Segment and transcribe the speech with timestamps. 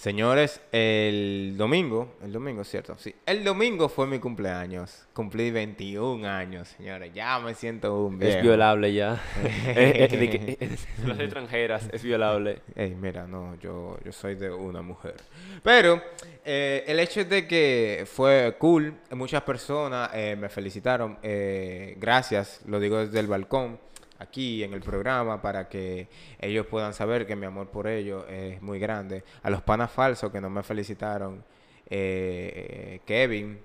[0.00, 2.96] Señores, el domingo, el domingo, ¿cierto?
[2.96, 5.06] Sí, el domingo fue mi cumpleaños.
[5.12, 7.12] Cumplí 21 años, señores.
[7.12, 8.38] Ya me siento un viejo.
[8.38, 9.20] Es violable ya.
[11.06, 12.62] Las extranjeras es violable.
[12.74, 15.16] Ey, mira, no, yo, yo soy de una mujer.
[15.62, 16.02] Pero
[16.46, 18.94] eh, el hecho de que fue cool.
[19.10, 21.18] Muchas personas eh, me felicitaron.
[21.22, 23.78] eh, gracias, lo digo desde el balcón,
[24.20, 26.08] aquí en el programa, para que
[26.38, 29.24] ellos puedan saber que mi amor por ellos es muy grande.
[29.42, 31.42] A los panas falsos que no me felicitaron,
[31.88, 33.58] eh, Kevin,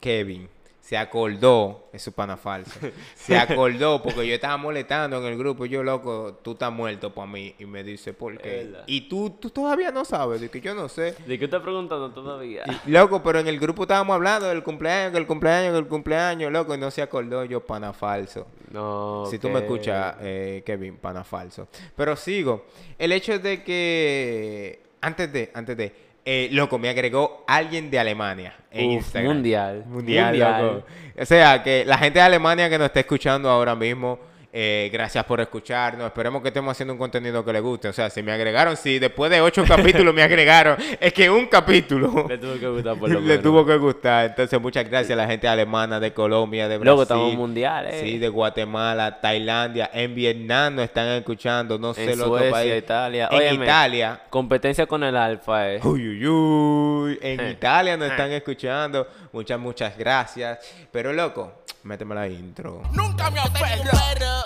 [0.00, 0.48] Kevin.
[0.80, 2.80] Se acordó, es su pana falso.
[3.14, 5.66] Se acordó porque yo estaba molestando en el grupo.
[5.66, 7.54] Yo, loco, tú estás muerto para mí.
[7.58, 8.72] Y me dice, ¿por qué?
[8.86, 10.40] Y tú, tú todavía no sabes.
[10.40, 11.14] De que yo no sé.
[11.26, 12.64] ¿De qué estás preguntando todavía?
[12.86, 16.74] Y, loco, pero en el grupo estábamos hablando del cumpleaños, del cumpleaños, del cumpleaños, loco.
[16.74, 18.46] Y no se acordó yo, pana falso.
[18.70, 19.26] No.
[19.30, 21.68] Si tú me escuchas, eh, Kevin, pana falso.
[21.94, 22.64] Pero sigo.
[22.98, 24.80] El hecho es de que.
[25.02, 26.09] Antes de, antes de.
[26.32, 29.32] Eh, loco, me agregó alguien de Alemania en Uf, Instagram.
[29.34, 29.84] mundial.
[29.88, 30.62] Mundial, Mundial.
[30.64, 30.86] loco.
[31.18, 34.16] O sea, que la gente de Alemania que nos está escuchando ahora mismo,
[34.52, 36.06] eh, gracias por escucharnos.
[36.06, 37.88] Esperemos que estemos haciendo un contenido que les guste.
[37.88, 41.46] O sea, si me agregaron, si después de ocho capítulos me agregaron, es que un
[41.46, 44.26] capítulo Le tuvo que gustar por lo le tuvo que gustar.
[44.26, 46.90] Entonces, muchas gracias a la gente alemana, de Colombia, de Brasil.
[46.90, 48.00] Loco, estamos mundiales.
[48.00, 52.74] Sí, de Guatemala, Tailandia, en Vietnam nos están escuchando, no sé En otro Suecia, país.
[52.78, 53.28] Italia.
[53.30, 54.20] En Óyeme, Italia.
[54.30, 55.80] Competencia con el alfa, eh.
[55.84, 57.18] Uy, uy, uy.
[57.22, 57.50] En Eh.
[57.52, 59.06] Italia nos están escuchando.
[59.32, 60.58] Muchas, muchas gracias.
[60.90, 62.82] Pero, loco, méteme la intro.
[62.92, 64.44] Nunca me tenía un perro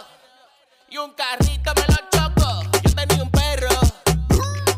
[0.90, 2.62] y un carrito me lo choco.
[2.82, 3.68] Yo tenía un perro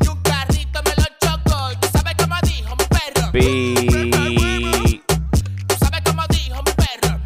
[0.02, 1.72] y un carrito me lo choco.
[1.72, 3.32] ¿Y tú sabes cómo dijo mi perro?
[3.32, 5.02] Pi-
[5.66, 7.18] ¿Tú sabes cómo dijo mi perro?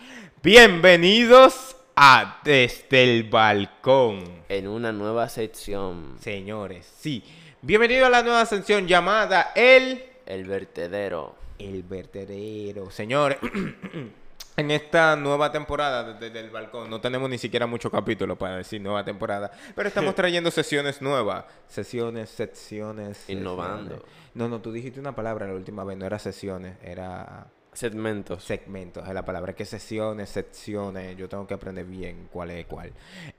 [0.43, 4.41] Bienvenidos a Desde el Balcón.
[4.49, 6.17] En una nueva sección.
[6.21, 7.23] Señores, sí.
[7.63, 10.05] Bienvenido a la nueva sección llamada El...
[10.27, 11.35] El vertedero.
[11.59, 12.91] El vertedero.
[12.91, 13.39] Señores,
[14.61, 18.81] en esta nueva temporada desde el balcón no tenemos ni siquiera muchos capítulos para decir
[18.81, 21.45] nueva temporada, pero estamos trayendo sesiones nuevas.
[21.67, 23.29] Sesiones, secciones.
[23.29, 23.97] Innovando.
[23.97, 24.15] sesiones.
[24.35, 28.43] No, no, tú dijiste una palabra la última vez, no era sesiones, era Segmentos.
[28.45, 29.55] segmentos, es la palabra.
[29.55, 31.17] ¿Qué sesiones, secciones?
[31.17, 32.93] Yo tengo que aprender bien cuál es cuál.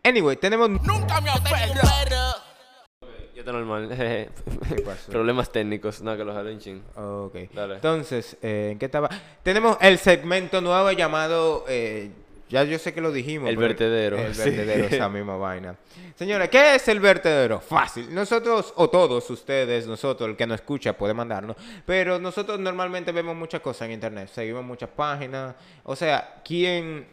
[0.04, 0.70] Anyway, tenemos...
[0.70, 1.30] Nunca me
[3.50, 3.90] un normal.
[5.10, 6.02] Problemas técnicos.
[6.02, 6.84] No, que los chin.
[6.96, 7.36] Ok.
[7.54, 7.76] Dale.
[7.76, 9.10] Entonces, eh, ¿en qué estaba?
[9.44, 11.66] Tenemos el segmento nuevo llamado.
[11.68, 12.12] eh,
[12.52, 13.50] ya yo sé que lo dijimos.
[13.50, 14.50] El vertedero, El sí.
[14.50, 15.78] vertedero, esa misma vaina.
[16.16, 17.62] Señores, ¿qué es el vertedero?
[17.62, 18.14] Fácil.
[18.14, 21.56] Nosotros, o todos ustedes, nosotros, el que nos escucha puede mandarnos.
[21.86, 24.30] Pero nosotros normalmente vemos muchas cosas en internet.
[24.34, 25.56] Seguimos muchas páginas.
[25.84, 27.08] O sea, ¿quién,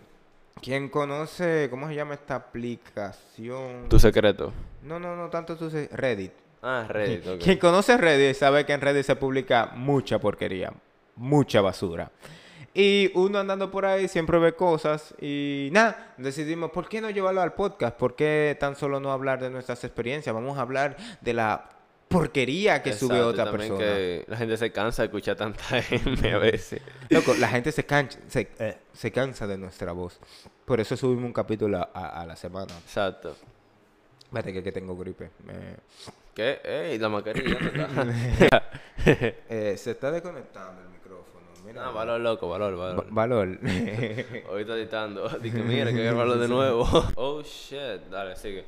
[0.62, 3.88] quién conoce, cómo se llama esta aplicación?
[3.88, 4.52] Tu secreto.
[4.82, 5.70] No, no, no, tanto tú.
[5.70, 6.32] se- Reddit.
[6.62, 7.26] Ah, Reddit.
[7.26, 7.40] ok.
[7.42, 10.72] Quien conoce Reddit sabe que en Reddit se publica mucha porquería,
[11.16, 12.10] mucha basura.
[12.74, 17.40] Y uno andando por ahí siempre ve cosas y nada, decidimos, ¿por qué no llevarlo
[17.40, 17.96] al podcast?
[17.96, 20.34] ¿Por qué tan solo no hablar de nuestras experiencias?
[20.34, 21.68] Vamos a hablar de la
[22.08, 23.78] porquería que sube Exacto, y otra persona.
[23.78, 26.80] que la gente se cansa de escuchar tanta M a veces.
[27.10, 30.18] Loco, la gente se, cancha, se, eh, se cansa de nuestra voz.
[30.64, 32.72] Por eso subimos un capítulo a, a la semana.
[32.84, 33.36] Exacto.
[34.24, 35.30] Espérate que, que tengo gripe.
[35.44, 35.76] Me-
[36.34, 36.60] ¿Qué?
[36.62, 37.58] Ey, la mascarilla.
[37.58, 38.70] se está-
[39.48, 41.46] eh, se está desconectando el micrófono.
[41.66, 41.86] Mira.
[41.86, 43.06] ah, valor loco, valor, Va- valor.
[43.10, 43.58] valor.
[44.48, 45.28] Ahorita editando.
[45.40, 46.86] Dije, mira, que grabarlo de nuevo.
[47.16, 48.02] Oh, shit.
[48.10, 48.64] Dale, sigue.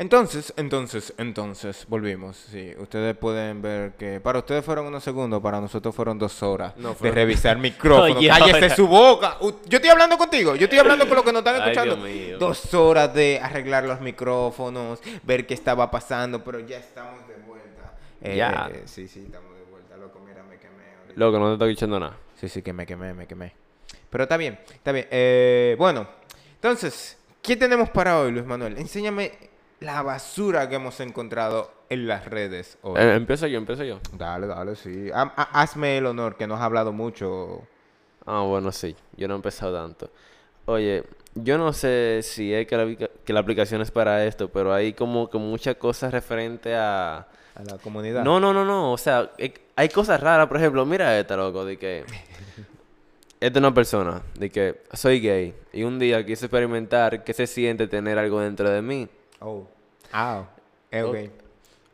[0.00, 2.36] Entonces, entonces, entonces, volvimos.
[2.36, 6.76] Sí, ustedes pueden ver que para ustedes fueron unos segundos, para nosotros fueron dos horas
[6.76, 8.16] No, de revisar micrófono.
[8.16, 9.38] Oye, ¡Cállese su boca!
[9.40, 11.96] U- Yo estoy hablando contigo, yo estoy hablando con los que nos están Ay, escuchando.
[11.96, 12.38] Mío.
[12.38, 17.92] Dos horas de arreglar los micrófonos, ver qué estaba pasando, pero ya estamos de vuelta.
[18.22, 18.70] Eh, Ya.
[18.84, 20.20] Sí, sí, estamos de vuelta, loco.
[20.24, 20.84] Mira, me quemé.
[21.00, 21.14] ahorita.
[21.16, 22.16] Loco, no te estoy escuchando nada.
[22.40, 23.52] Sí, sí, que me quemé, me quemé.
[24.10, 25.08] Pero está bien, está bien.
[25.10, 26.06] Eh, bueno,
[26.54, 28.78] entonces, ¿qué tenemos para hoy, Luis Manuel?
[28.78, 29.47] Enséñame
[29.80, 33.00] la basura que hemos encontrado en las redes hoy.
[33.00, 34.00] Eh, empiezo yo, empiezo yo.
[34.12, 35.10] Dale, dale, sí.
[35.14, 37.62] Ha- ha- hazme el honor, que nos has hablado mucho.
[38.26, 38.94] Ah, bueno, sí.
[39.16, 40.10] Yo no he empezado tanto.
[40.66, 41.04] Oye,
[41.34, 44.72] yo no sé si es que la, aplica- que la aplicación es para esto, pero
[44.74, 47.26] hay como que muchas cosas referente a...
[47.54, 48.22] A la comunidad.
[48.22, 48.92] No, no, no, no.
[48.92, 50.46] O sea, hay, hay cosas raras.
[50.46, 52.04] Por ejemplo, mira esta, loco, de que...
[53.40, 55.54] Esta es una persona, de que soy gay.
[55.72, 59.08] Y un día quise experimentar qué se siente tener algo dentro de mí.
[59.40, 59.66] Oh.
[60.12, 60.44] Ah,
[60.90, 61.16] eh, ok.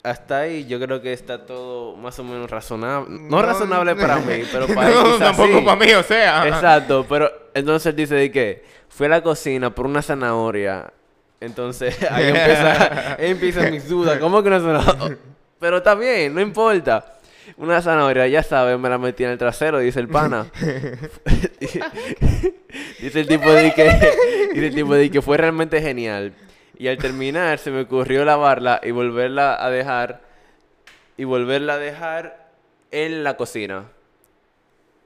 [0.03, 3.09] Hasta ahí yo creo que está todo más o menos razonable.
[3.09, 5.65] No, No, razonable para mí, pero para él no, quizás tampoco sí.
[5.65, 6.47] para mí, o sea.
[6.47, 10.93] Exacto, pero entonces él dice de que fui a la cocina por una zanahoria.
[11.41, 14.19] Entonces ahí empieza, ahí empiezan mis dudas.
[14.19, 15.19] ¿Cómo que una zanahoria?
[15.59, 17.13] Pero está bien, no importa.
[17.57, 20.47] Una zanahoria, ya sabes, me la metí en el trasero, dice el pana.
[23.01, 23.85] dice el tipo de que,
[24.53, 26.33] dice el tipo de que fue realmente genial.
[26.79, 30.21] Y al terminar se me ocurrió lavarla y volverla a dejar
[31.17, 32.49] y volverla a dejar
[32.91, 33.85] en la cocina.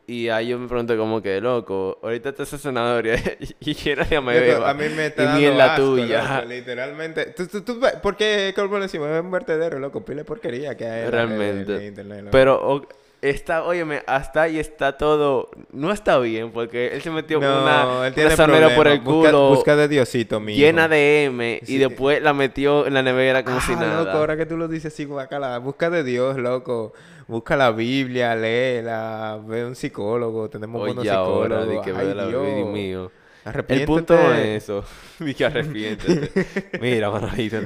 [0.07, 3.17] Y ahí yo me pregunté como que, loco, ahorita está esa zanahoria
[3.61, 4.71] y llena de Loco, amebeba.
[4.71, 6.35] a mí me está y dando ni en la asco, tuya.
[6.37, 7.27] loco, literalmente.
[7.27, 9.09] Tú, tú, tú, ¿Por qué como le decimos?
[9.11, 10.03] Es un vertedero, loco.
[10.07, 11.87] Pile porquería que hay en la- en- en Realmente.
[11.87, 12.31] internet, loco.
[12.33, 12.89] Pero o-
[13.23, 15.51] está, óyeme, hasta ahí está todo.
[15.73, 19.01] No está bien, porque él se metió no, una, una por el.
[19.01, 21.75] Busca- culo Busca, de Diosito, mi llena de M Sí.
[21.75, 24.05] y después la metió en la nevera como si Ah, nada.
[24.05, 26.93] loco, ahora que tú lo dices así, guacala, busca de Dios, loco.
[27.27, 31.85] Busca la Biblia, léela, ve un psicólogo, tenemos buenos ahora, psicólogos.
[31.85, 32.27] que Ay, la.
[32.27, 33.13] Dios mío.
[33.45, 34.85] El punto no es eso.
[35.19, 36.79] Di que arrepiéntete.
[36.81, 37.11] Mira,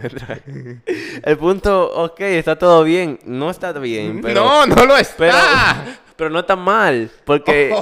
[0.09, 0.43] trae.
[1.23, 3.19] El punto, ok, está todo bien.
[3.25, 4.45] No está bien, pero...
[4.45, 5.17] No, no lo está.
[5.17, 7.75] Pero, pero no está mal, porque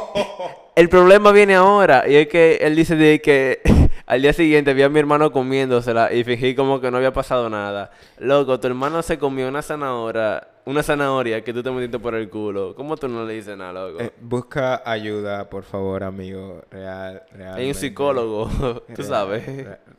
[0.76, 2.08] el problema viene ahora.
[2.08, 3.61] Y es que él dice de que
[4.06, 7.49] al día siguiente vi a mi hermano comiéndosela y fingí como que no había pasado
[7.49, 7.90] nada.
[8.19, 12.28] Loco, tu hermano se comió una zanahoria, una zanahoria que tú te metiste por el
[12.28, 12.75] culo.
[12.75, 14.00] ¿Cómo tú no le dices nada, loco?
[14.00, 16.62] Eh, busca ayuda, por favor, amigo.
[16.70, 17.55] Real, real.
[17.56, 18.49] Hay un psicólogo,
[18.94, 19.44] tú sabes.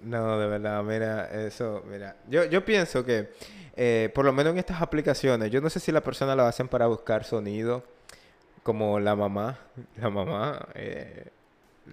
[0.02, 2.16] No, de verdad, mira, eso, mira.
[2.28, 3.30] Yo, yo pienso que,
[3.76, 6.68] eh, por lo menos en estas aplicaciones, yo no sé si la persona lo hacen
[6.68, 7.84] para buscar sonido,
[8.64, 9.58] como la mamá,
[9.98, 11.28] la mamá, eh,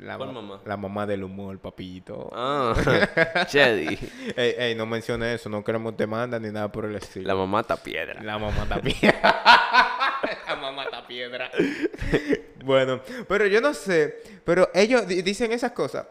[0.00, 0.60] la, ¿Cuál ma- mamá?
[0.64, 2.30] la mamá del humor, papito.
[2.32, 2.74] Ah,
[3.48, 3.98] Chedi.
[4.36, 7.26] Ey, ey, no mencione eso, no queremos demanda ni nada por el estilo.
[7.26, 8.22] La mamá está piedra.
[8.22, 9.20] La mamá está piedra.
[10.48, 11.50] la mamá está piedra.
[12.64, 14.22] bueno, pero yo no sé.
[14.44, 16.06] Pero ellos di- dicen esas cosas.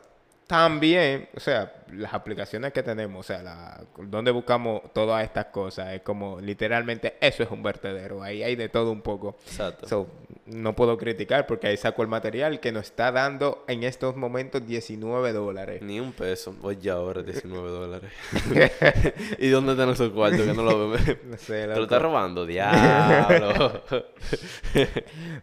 [0.47, 5.93] También, o sea, las aplicaciones que tenemos, o sea, la, donde buscamos todas estas cosas,
[5.93, 8.21] es como literalmente eso es un vertedero.
[8.23, 9.37] Ahí hay de todo un poco.
[9.45, 9.87] Exacto.
[9.87, 10.07] So,
[10.45, 14.65] no puedo criticar porque ahí saco el material que nos está dando en estos momentos
[14.65, 15.81] 19 dólares.
[15.81, 16.55] Ni un peso.
[16.61, 18.11] Oye, ahora 19 dólares.
[19.39, 20.99] ¿Y dónde están esos cuartos que no lo veo?
[21.25, 22.45] No sé, ¿Te lo estás robando?
[22.45, 23.83] Diablo.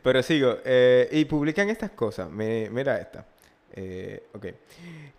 [0.03, 0.57] Pero sigo.
[0.65, 2.31] eh, y publican estas cosas.
[2.31, 3.27] Mi- mira esta.
[3.77, 4.47] Eh, ok.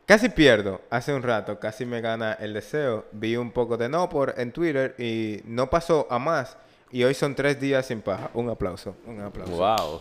[0.06, 0.82] Casi pierdo.
[0.92, 3.06] Hace un rato casi me gana el deseo.
[3.12, 6.58] Vi un poco de no por en Twitter y no pasó a más.
[6.92, 8.30] Y hoy son tres días sin paja.
[8.36, 8.96] Un aplauso.
[9.06, 9.52] Un aplauso.
[9.54, 10.00] wow.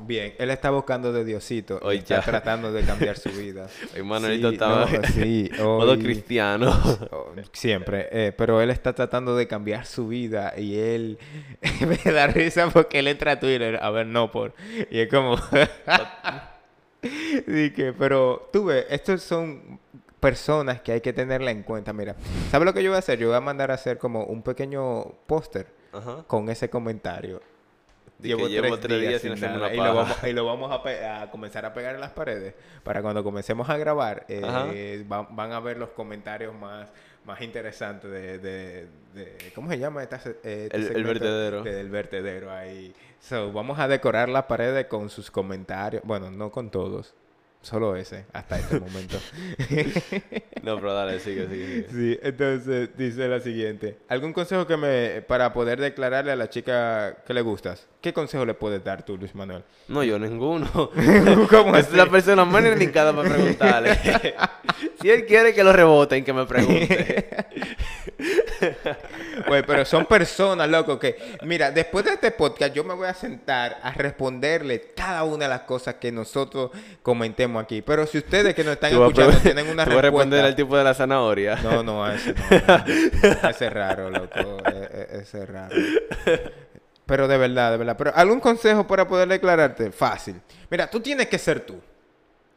[0.00, 0.32] Bien.
[0.38, 1.80] Él está buscando de Diosito.
[1.82, 2.22] y Hoy está ya.
[2.22, 3.68] tratando de cambiar su vida.
[3.94, 6.70] Hoy Manolito Sí, estaba no, sí, modo cristiano.
[7.10, 11.18] Oh, Siempre, eh, pero él está tratando de cambiar su vida y él
[12.04, 14.54] me da risa porque él entra a Twitter a ver no por
[14.90, 15.36] y es como
[17.46, 19.78] Dije, pero tú ves, estos son
[20.20, 21.92] personas que hay que tenerla en cuenta.
[21.92, 22.16] Mira,
[22.50, 23.18] ¿sabes lo que yo voy a hacer?
[23.18, 25.66] Yo voy a mandar a hacer como un pequeño póster
[26.26, 27.40] con ese comentario.
[28.48, 31.72] Llevo tres días sin nada, una y, lo vamos, y lo vamos a, comenzar a
[31.72, 35.90] pegar en las paredes para cuando comencemos a grabar eh, va- van a ver los
[35.90, 36.88] comentarios más,
[37.28, 40.02] más interesantes de, de- de- ¿cómo se llama?
[40.02, 41.62] Esta, este El- vertedero.
[41.62, 42.92] De- del vertedero ahí.
[43.20, 46.02] So, vamos a decorar las paredes con sus comentarios.
[46.04, 47.14] Bueno, no con todos.
[47.68, 49.18] Solo ese, hasta este momento.
[50.62, 51.66] No, pero dale, sigue, sigue.
[51.66, 51.86] sigue.
[51.90, 53.98] Sí, entonces dice la siguiente.
[54.08, 57.86] ¿Algún consejo que me para poder declararle a la chica que le gustas?
[58.00, 59.64] ¿Qué consejo le puedes dar tú, Luis Manuel?
[59.86, 60.70] No, yo ninguno.
[61.50, 61.96] ¿Cómo es así?
[61.96, 63.94] la persona más indicada para preguntarle.
[65.02, 67.28] si él quiere que lo reboten, que me pregunte.
[69.48, 71.16] Güey, pero son personas, loco, que...
[71.42, 75.48] Mira, después de este podcast yo me voy a sentar a responderle cada una de
[75.50, 76.70] las cosas que nosotros
[77.02, 77.82] comentemos aquí.
[77.82, 80.46] Pero si ustedes que nos están a escuchando tienen una tú vas a responder respuesta...
[80.46, 81.56] al tipo de la zanahoria.
[81.62, 83.48] No, no, a ese no.
[83.48, 84.58] Ese es raro, loco.
[84.66, 85.74] E- e- Ese es raro.
[87.06, 87.96] Pero de verdad, de verdad.
[87.96, 89.90] Pero algún consejo para poder declararte?
[89.90, 90.40] Fácil.
[90.70, 91.80] Mira, tú tienes que ser tú.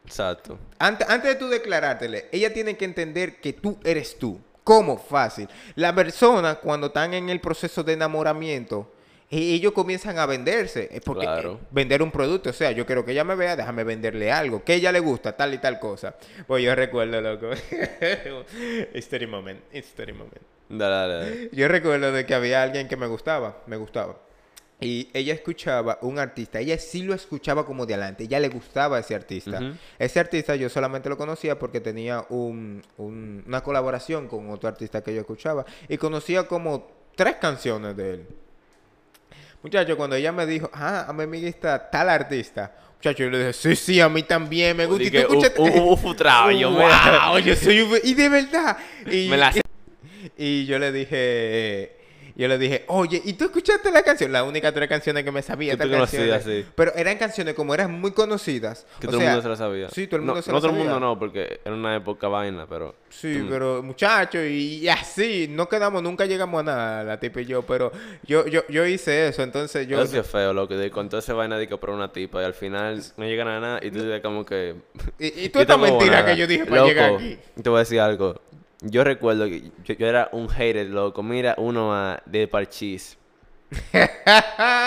[0.04, 0.58] Exacto.
[0.78, 4.38] Antes, antes de tú declarártele, ella tiene que entender que tú eres tú.
[4.64, 4.96] ¿Cómo?
[4.98, 5.48] Fácil.
[5.74, 8.92] La persona, cuando están en el proceso de enamoramiento,
[9.30, 10.88] e- ellos comienzan a venderse.
[10.92, 11.54] Es porque Claro.
[11.62, 14.62] eh, vender un producto, o sea, yo quiero que ella me vea, déjame venderle algo.
[14.62, 16.14] Que ella le gusta, tal y tal cosa.
[16.46, 17.50] Pues yo recuerdo, loco.
[18.94, 20.40] History moment, history moment.
[20.68, 21.48] Dale, dale, dale.
[21.52, 24.16] Yo recuerdo de que había alguien que me gustaba, me gustaba.
[24.84, 28.98] Y ella escuchaba un artista, ella sí lo escuchaba como de adelante, ella le gustaba
[28.98, 29.60] ese artista.
[29.98, 35.02] Ese artista yo solamente lo conocía porque tenía un- un- una colaboración con otro artista
[35.02, 38.26] que yo escuchaba y conocía como tres canciones de él.
[39.62, 43.38] Muchacho, cuando ella me dijo, ah, a mí me gusta tal artista, muchacho, yo le
[43.38, 45.04] dije, sí, sí, a mí también me gusta.
[45.04, 46.70] Y tú que, escuchaste- "Uh, uh, uh, futrao", yo.
[46.72, 48.76] Wow, yo soy un- Y de verdad.
[49.10, 49.60] Y, Me la sé.
[50.36, 51.96] Y yo le dije,
[52.34, 54.32] yo le dije, oye, ¿y tú escuchaste la canción?
[54.32, 55.76] La única tres canciones que me sabía.
[55.76, 56.64] Que tú conocías, sí.
[56.74, 58.86] Pero eran canciones como eran muy conocidas.
[59.00, 59.90] Que o todo el mundo se la sabía.
[59.90, 61.06] Sí, todo el mundo no, se no la todo el mundo sabía.
[61.06, 62.94] no, porque era una época vaina, pero...
[63.10, 67.44] Sí, pero muchachos, y, y así, no quedamos, nunca llegamos a nada, la tipa y
[67.44, 67.92] yo, pero
[68.24, 70.04] yo, yo, yo hice eso, entonces yo...
[70.06, 72.44] Sí es feo, loco, de con toda esa vaina de que por una tipa y
[72.46, 74.76] al final no llegan a nada y tú dices como que...
[75.18, 76.32] Y, y toda esta mentira nada.
[76.32, 77.38] que yo dije para Loco, llegar aquí.
[77.62, 78.40] Te voy a decir algo.
[78.82, 81.22] Yo recuerdo que yo, yo era un hater, loco.
[81.22, 83.16] Mira, uno a, de parchís.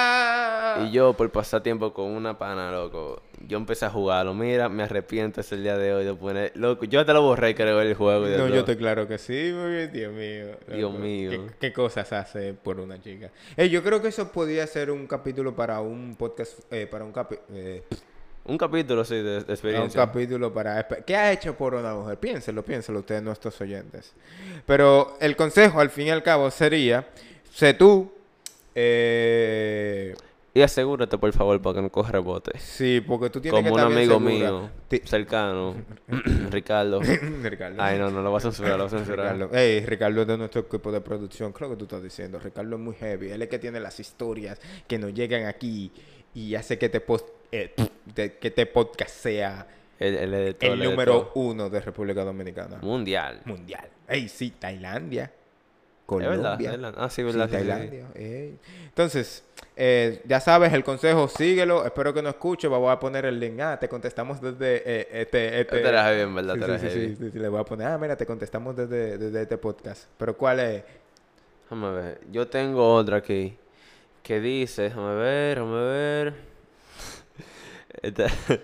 [0.77, 4.33] Y yo, por pasar tiempo con una pana, loco, yo empecé a jugarlo.
[4.33, 6.51] Mira, me arrepiento el día de hoy de poner...
[6.55, 8.25] Loco, yo hasta lo borré, creo, el juego.
[8.27, 10.57] No, yo te claro que sí, porque, Dios mío.
[10.75, 11.29] Dios mío.
[11.31, 13.31] ¿Qué, qué cosas hace por una chica?
[13.55, 17.13] Eh, yo creo que eso podría ser un capítulo para un podcast, eh, para un
[17.13, 17.83] capi- eh,
[18.47, 20.05] Un capítulo, sí, de, de para un experiencia.
[20.05, 20.87] capítulo para...
[20.87, 22.17] ¿Qué ha hecho por una mujer?
[22.19, 24.13] Piénselo, piénselo ustedes, nuestros oyentes.
[24.67, 27.07] Pero el consejo, al fin y al cabo, sería,
[27.51, 28.11] sé tú,
[28.75, 30.13] eh,
[30.53, 32.57] Y asegúrate, por favor, para que no coja rebote.
[32.59, 34.51] sí, porque tú tienes Como que un estar bien amigo segura.
[34.61, 35.75] mío, Ti- cercano,
[36.51, 37.01] Ricardo.
[37.41, 37.81] Ricardo.
[37.81, 39.33] Ay, no, no lo vas a censurar, lo vas a censurar.
[39.35, 39.57] Ricardo.
[39.57, 41.51] Ey, Ricardo es de nuestro equipo de producción.
[41.51, 42.39] Creo que tú estás diciendo.
[42.39, 43.31] Ricardo es muy heavy.
[43.31, 45.91] Él es que tiene las historias que nos llegan aquí
[46.35, 47.73] y hace que te, post, eh,
[48.13, 50.91] te- que te podcast sea El, el editor, el editor.
[50.91, 52.77] número uno de República Dominicana.
[52.81, 53.41] Mundial.
[53.45, 53.87] Mundial.
[54.07, 55.23] Ey, sí, Tailandia.
[55.25, 55.31] Es
[56.07, 56.29] Colombia.
[56.37, 56.93] verdad, es verdad.
[56.97, 57.45] Ah, sí, verdad.
[57.49, 57.67] sí, sí, sí.
[57.67, 58.07] Tailandia.
[58.85, 59.43] Entonces,
[59.75, 61.83] eh, ya sabes el consejo, síguelo.
[61.83, 62.67] Espero que no escuche.
[62.67, 63.59] Voy a poner el link.
[63.59, 65.79] Ah, te contestamos desde eh, este, este.
[65.79, 67.87] Te la heavy, en verdad, te la sí, sí, le voy a poner.
[67.87, 70.03] Ah, mira, te contestamos desde, desde este podcast.
[70.17, 70.83] Pero ¿cuál es?
[71.63, 72.21] Déjame ver.
[72.31, 73.57] Yo tengo otra aquí.
[74.25, 76.33] Que dice, déjame ver, déjame ver.
[78.01, 78.27] Esta-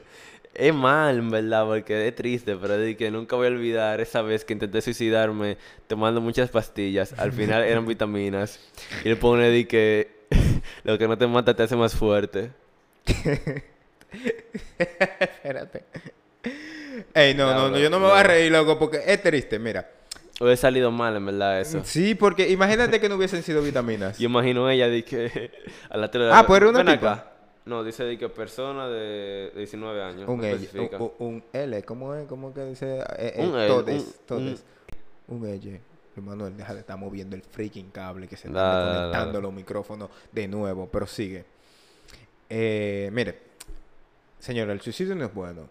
[0.54, 4.02] Es mal, en verdad, porque es triste, pero es de que nunca voy a olvidar
[4.02, 7.18] esa vez que intenté suicidarme tomando muchas pastillas.
[7.18, 8.60] Al final eran vitaminas.
[9.06, 10.12] Y le pone de que
[10.84, 12.52] lo que no te mata te hace más fuerte.
[14.78, 15.84] Espérate.
[17.14, 19.90] Ey, no, no, no, yo no me voy a reír, loco, porque es triste, mira.
[20.42, 21.82] Hubiera salido mal, en verdad, eso.
[21.84, 24.18] Sí, porque imagínate que no hubiesen sido vitaminas.
[24.18, 25.52] Yo imagino ella de que
[25.90, 27.14] a la tele Ah, pues era una "Ven tipa".
[27.14, 27.32] acá".
[27.66, 30.28] No, dice de que persona de 19 años.
[30.28, 32.28] Un L, un, un- un L, ¿cómo es?
[32.28, 33.00] ¿Cómo que dice?
[33.18, 34.64] Eh, eh, Un L, todes, un- todes.
[35.28, 35.82] Un L.
[36.18, 40.48] Manuel, deja de estar moviendo el freaking cable que se está conectando los micrófonos de
[40.48, 41.46] nuevo, pero sigue.
[42.50, 43.40] Eh, mire,
[44.40, 45.70] señora, el suicidio no es bueno.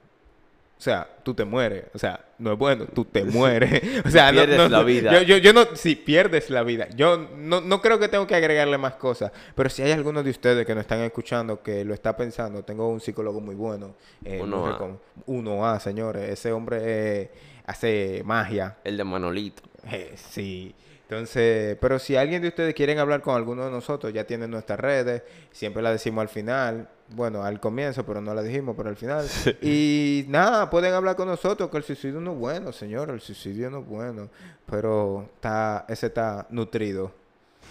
[0.80, 1.84] O sea, tú te mueres.
[1.92, 3.82] O sea, no es bueno, tú te mueres.
[4.06, 5.12] O sea, Pierdes no, la vida.
[5.12, 6.88] Yo, yo, yo no, sí, pierdes la vida.
[6.96, 9.30] Yo no, no creo que tengo que agregarle más cosas.
[9.54, 12.88] Pero si hay alguno de ustedes que nos están escuchando que lo está pensando, tengo
[12.88, 13.94] un psicólogo muy bueno.
[14.24, 14.96] eh, Uno A.
[15.26, 16.30] Uno A, señores.
[16.30, 17.30] Ese hombre eh,
[17.66, 18.78] hace magia.
[18.82, 19.62] El de Manolito.
[19.92, 20.74] Eh, sí.
[21.10, 24.78] Entonces, pero si alguien de ustedes quieren hablar con alguno de nosotros, ya tienen nuestras
[24.78, 28.96] redes, siempre la decimos al final, bueno, al comienzo, pero no la dijimos, pero al
[28.96, 29.26] final.
[29.60, 33.70] Y nada, pueden hablar con nosotros, que el suicidio no es bueno, señor, el suicidio
[33.70, 34.28] no es bueno,
[34.70, 37.12] pero está, ese está nutrido,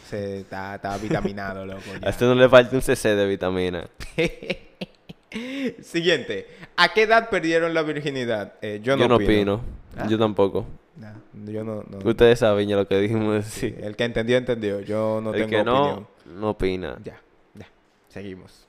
[0.09, 1.79] se, está, está vitaminado, loco.
[2.01, 2.07] ya.
[2.07, 3.87] A este no le falta un CC de vitamina.
[5.81, 8.55] Siguiente, ¿a qué edad perdieron la virginidad?
[8.61, 9.53] Eh, yo no, Yo no opino.
[9.53, 9.61] opino.
[9.97, 10.07] Ah.
[10.09, 10.65] Yo tampoco.
[10.99, 11.13] Nah,
[11.45, 11.97] yo no, no.
[12.09, 13.45] Ustedes saben ya lo que dijimos.
[13.45, 13.75] Sí, Sí.
[13.79, 14.81] el que entendió, entendió.
[14.81, 16.07] Yo no El tengo que opinión.
[16.25, 16.97] no, no opina.
[17.03, 17.21] Ya,
[17.55, 17.67] ya.
[18.09, 18.67] Seguimos.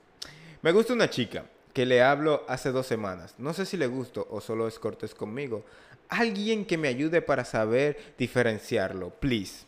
[0.62, 3.34] Me gusta una chica que le hablo hace dos semanas.
[3.38, 5.64] No sé si le gusto o solo es cortés conmigo.
[6.08, 9.64] Alguien que me ayude para saber diferenciarlo, please.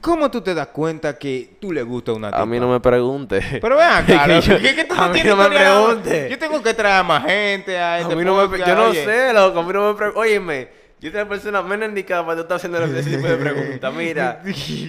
[0.00, 2.40] ¿Cómo tú te das cuenta que tú le gusta una tipa?
[2.42, 3.40] A mí no me pregunte.
[3.60, 5.60] Pero vean acá, Que ¿qué- qué tú a mí tienes no me historia?
[5.72, 6.28] pregunte.
[6.30, 8.84] Yo tengo que traer a más gente a A este mí no me, yo no
[8.88, 9.04] oye.
[9.04, 9.60] sé, loco.
[9.60, 10.20] A mí no me pregunte.
[10.20, 10.68] Óyeme,
[11.00, 13.94] yo soy la persona menos indicada para tú estar haciendo ese tipo de preguntas.
[13.94, 14.42] Mira,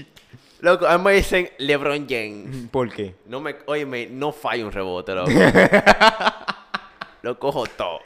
[0.62, 2.68] loco, a mí me dicen LeBron James.
[2.72, 3.15] ¿Por qué?
[3.25, 5.32] No me, óyeme, no falla un rebote, loco.
[7.24, 8.00] Lo cojo todo.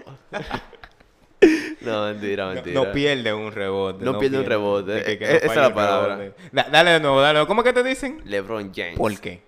[1.91, 2.81] No, mentira, No, mentira.
[2.83, 4.03] no pierde un rebote.
[4.05, 5.03] No pierde un rebote.
[5.03, 6.19] Que- que Eh, no esa es la palabra.
[6.51, 7.47] Da- dale de nuevo, dale de nuevo.
[7.47, 8.21] ¿Cómo que te dicen?
[8.25, 8.97] LeBron James.
[8.97, 9.41] ¿Por qué?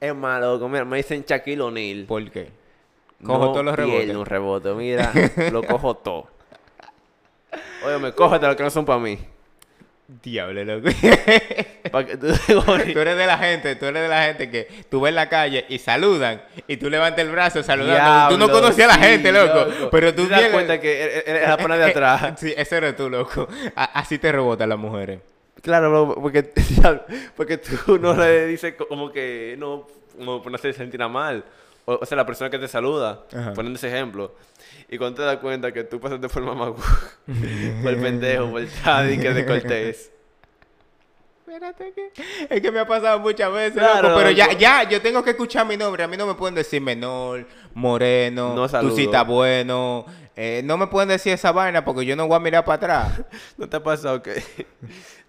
[0.00, 0.58] Es malo.
[0.68, 2.04] Mira, me dicen Shaquille O'Neal.
[2.06, 2.50] ¿Por qué?
[3.24, 4.16] Cojo no todos los pierde rebotes.
[4.16, 4.74] un rebote.
[4.74, 5.12] Mira,
[5.52, 6.28] lo cojo todo.
[7.84, 9.18] Óyeme, cógete lo que no son para mí.
[10.22, 10.88] Diablo, loco.
[12.20, 15.28] Tú- eres de la gente, tú eres de la gente que tú ves en la
[15.28, 18.34] calle y saludan y tú levantas el brazo saludando.
[18.34, 19.90] tú no conoces a la gente, loco.
[19.90, 22.32] Pero tú te das cuenta que eres eres la pana de atrás.
[22.40, 23.48] sí, ese eres tú, loco.
[23.76, 25.20] Así te rebotan las mujeres.
[25.62, 26.42] Claro, bro, porque,
[27.36, 29.86] porque tú no le dices co- como que no,
[30.16, 31.44] como no hacer sentir a mal.
[31.88, 33.54] O, o sea, la persona que te saluda, Ajá.
[33.54, 34.34] poniendo ese ejemplo.
[34.90, 36.74] Y cuando te das cuenta que tú pasaste por mamá,
[37.82, 40.12] por el pendejo, por el tadi que de cortés.
[41.46, 42.12] Espérate que...
[42.50, 45.30] Es que me ha pasado muchas veces, Claro, loco, pero ya, ya, yo tengo que
[45.30, 46.02] escuchar mi nombre.
[46.02, 50.04] A mí no me pueden decir menor, moreno, No sí estás bueno.
[50.36, 53.22] Eh, no me pueden decir esa vaina porque yo no voy a mirar para atrás.
[53.56, 54.42] ¿No te ha pasado que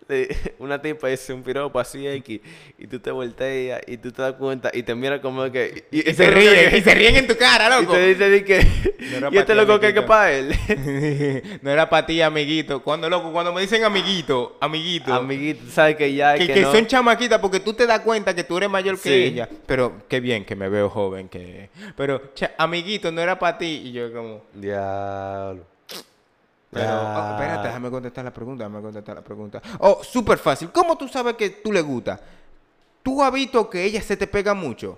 [0.60, 2.42] una tipa dice un piropo así X
[2.78, 5.86] y tú te volteas y tú te das cuenta y te mira como que...
[5.92, 7.94] Y, se ríen, que- y se ríen en tu cara, Y loco.
[7.94, 8.60] te dice di que...
[9.32, 10.06] y este loco que que amiguito.
[10.08, 11.60] para él.
[11.62, 12.82] no era para ti, amiguito.
[12.82, 15.14] Cuando, loco, cuando me dicen amiguito, amiguito.
[15.14, 16.36] Amiguito, sabes que ya...
[16.36, 19.00] que, que que no- son chamaquitas porque tú te das cuenta que tú eres mayor
[19.00, 19.48] que ella.
[19.66, 21.70] Pero qué bien que me veo joven que...
[21.96, 23.84] Pero, cha- amiguito, no era para ti.
[23.86, 24.44] Y yo como...
[24.54, 25.66] Diablo.
[26.72, 27.02] Pero, Ya.
[27.02, 29.62] oh, espérate, déjame contestar la pregunta, déjame contestar la pregunta.
[29.80, 30.70] Oh, súper fácil.
[30.72, 32.20] ¿Cómo tú sabes que tú le gusta?
[33.02, 34.98] ¿Tú has visto que ella se te pega mucho?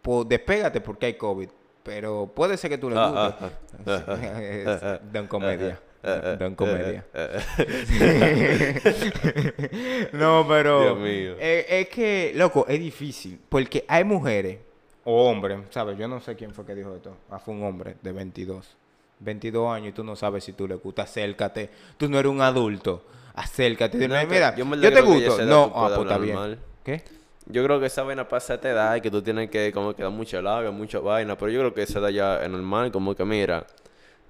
[0.00, 1.48] Pues despégate porque hay COVID.
[1.84, 3.44] Pero puede ser que tú le Ah, guste.
[3.90, 5.80] ah, ah, ah, Don comedia.
[6.02, 7.04] ah, Don ah, comedia.
[7.14, 7.28] ah,
[10.12, 10.80] no, pero...
[10.82, 11.34] Dios mío.
[11.38, 13.40] eh, es que, loco, es difícil.
[13.48, 14.58] Porque hay mujeres,
[15.04, 15.98] o hombres, ¿sabes?
[15.98, 17.16] Yo no sé quién fue que dijo esto.
[17.30, 18.76] Ah, fue un hombre de 22.
[19.22, 21.02] 22 años y tú no sabes si tú le gusta.
[21.02, 21.70] Acércate.
[21.96, 23.04] Tú no eres un adulto.
[23.34, 23.96] Acércate.
[24.08, 25.44] No, que mira, yo yo, te gusto.
[25.44, 26.34] No, ah, pues está bien.
[26.34, 26.58] normal.
[26.84, 27.02] ¿Qué?
[27.46, 29.94] Yo creo que esa vaina pasa a esta edad y que tú tienes que como
[29.94, 32.92] que dar mucha labia, mucha vaina, pero yo creo que esa edad ya es normal,
[32.92, 33.66] como que mira,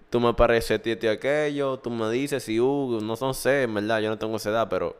[0.08, 3.74] tú me pareces a ti, aquello, tú me dices si uh, no, no sé, en
[3.74, 4.96] verdad, yo no tengo esa edad, pero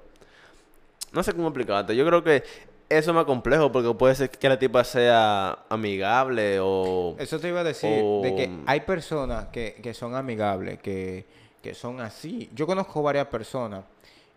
[1.13, 1.97] no sé cómo explicarte.
[1.97, 2.43] Yo creo que
[2.89, 7.17] eso es más complejo porque puede ser que la tipa sea amigable o...
[7.19, 11.27] Eso te iba a decir, de que hay personas que, que son amigables, que,
[11.63, 12.51] que son así.
[12.55, 13.85] Yo conozco varias personas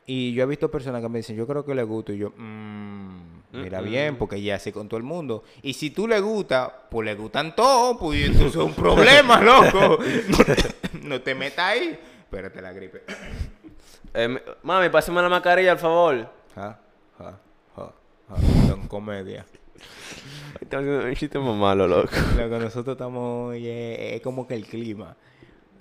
[0.07, 2.31] y yo he visto personas que me dicen, yo creo que le gusto y yo,
[2.37, 5.43] "Mm, mira bien, porque ella así con todo el mundo.
[5.63, 9.97] Y si tú le gusta, pues le gustan todos, pues entonces es un problema, loco.
[10.29, 11.99] No te, no te metas ahí.
[12.19, 13.03] Espérate la gripe.
[14.13, 16.29] Eh, mi- mami, pásame la mascarilla, por favor.
[16.55, 16.79] Ja,
[17.17, 17.39] ja.
[18.67, 19.45] Son comedia.
[20.71, 22.09] Un chiste más malo, loco.
[22.37, 25.15] Lo que nosotros estamos hoy es, es como que el clima.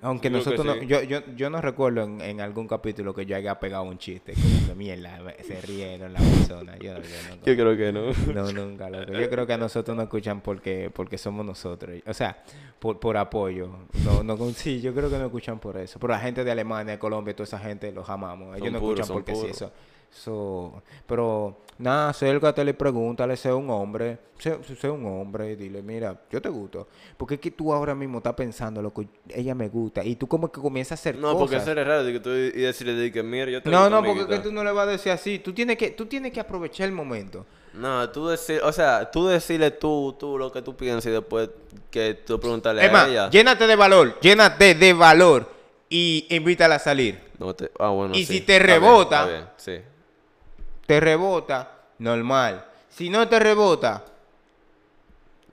[0.04, 0.87] Aunque creo nosotros no, sí.
[0.87, 4.35] yo, yo, yo no recuerdo en, en algún capítulo que yo haya pegado un chiste.
[4.35, 6.76] Como que mierda, se rieron la persona.
[6.76, 8.35] Yo, yo no, Yo creo que no.
[8.35, 9.12] no, nunca, loco.
[9.14, 12.02] Yo creo que a nosotros nos escuchan porque, porque somos nosotros.
[12.07, 12.44] O sea,
[12.78, 13.70] por, por apoyo.
[14.04, 15.98] No, no, sí, yo creo que nos escuchan por eso.
[15.98, 18.59] Pero la gente de Alemania, Colombia, toda esa gente los amamos.
[18.59, 19.72] Ellos nos escuchan porque sí, eso.
[20.16, 24.18] Eso- pero, nada, acércate y pregúntale, sé un hombre.
[24.38, 26.88] Sé, sé un hombre y dile, mira, yo te gusto.
[27.16, 30.05] Porque es que tú ahora mismo estás pensando, loco, ella me gusta.
[30.05, 31.38] Y tú como que comienzas a hacer No, cosas.
[31.38, 33.79] porque eso es raro de que tú y decirle de que mira, yo te No,
[33.79, 34.42] gusto, no, porque es amiguita".
[34.42, 35.38] que tú no le vas a decir así.
[35.38, 37.46] Tú tienes que, tú tienes que aprovechar el momento.
[37.74, 41.48] No, tú decir, o sea, tú decirle tú, tú lo que tú piensas y después
[41.90, 43.31] que tú preguntarle Es a ella.
[43.31, 45.50] llénate de valor, llénate de valor
[45.88, 47.20] y invítala a salir.
[47.38, 48.35] No te- ah, bueno, Y sí.
[48.35, 49.79] si te rebota- sí.
[50.87, 52.64] Te rebota, normal.
[52.90, 54.05] Si no te rebota,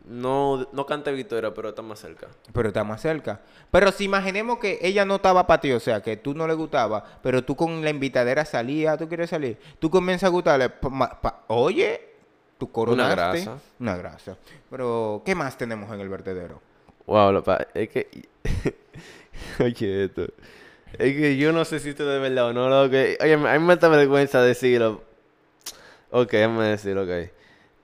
[0.03, 2.27] No, no canta victoria, pero está más cerca.
[2.51, 3.39] pero está más cerca.
[3.69, 6.55] Pero si imaginemos que ella no estaba para ti, o sea, que tú no le
[6.55, 11.21] gustaba, pero tú con la invitadera salías, tú quieres salir, tú comienzas a gustarle, pa-
[11.21, 12.01] pa- oye,
[12.57, 13.15] tú coronaste.
[13.45, 13.57] grasa.
[13.79, 14.37] Una grasa.
[14.71, 16.59] Pero, ¿qué más tenemos en el vertedero?
[17.05, 18.27] Wow, es que.
[19.63, 20.23] Oye, esto.
[20.93, 22.65] Es que yo no sé si esto de verdad o no.
[22.81, 25.03] Oye, a mí me da vergüenza decirlo.
[26.11, 27.29] Ok, déjame decirlo, ok.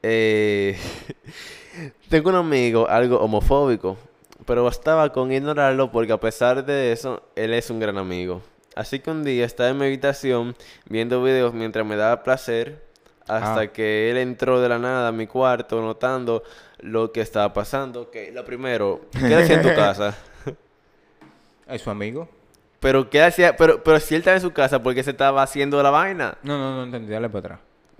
[0.03, 0.77] Eh,
[2.09, 3.97] tengo un amigo algo homofóbico,
[4.45, 8.41] pero bastaba con ignorarlo porque a pesar de eso, él es un gran amigo.
[8.75, 10.55] Así que un día estaba en mi habitación
[10.89, 12.83] viendo videos mientras me daba placer,
[13.27, 13.67] hasta Ah.
[13.67, 16.43] que él entró de la nada a mi cuarto notando
[16.79, 18.03] lo que estaba pasando.
[18.03, 20.15] Ok, lo primero, ¿qué hacía en tu casa?
[21.67, 22.29] ¿Es su amigo?
[22.79, 25.41] Pero qué hacía, pero, pero si él estaba en su casa, ¿por qué se estaba
[25.41, 26.37] haciendo la vaina?
[26.43, 27.59] No, no, no entendí, dale para atrás.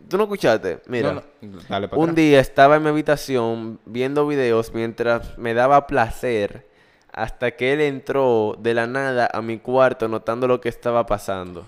[0.10, 0.80] ¿Tú no escuchaste?
[0.88, 1.14] Mira.
[1.14, 2.16] No, no, dale para Un atrás.
[2.16, 6.66] día estaba en mi habitación viendo videos mientras me daba placer
[7.12, 11.66] hasta que él entró de la nada a mi cuarto notando lo que estaba pasando.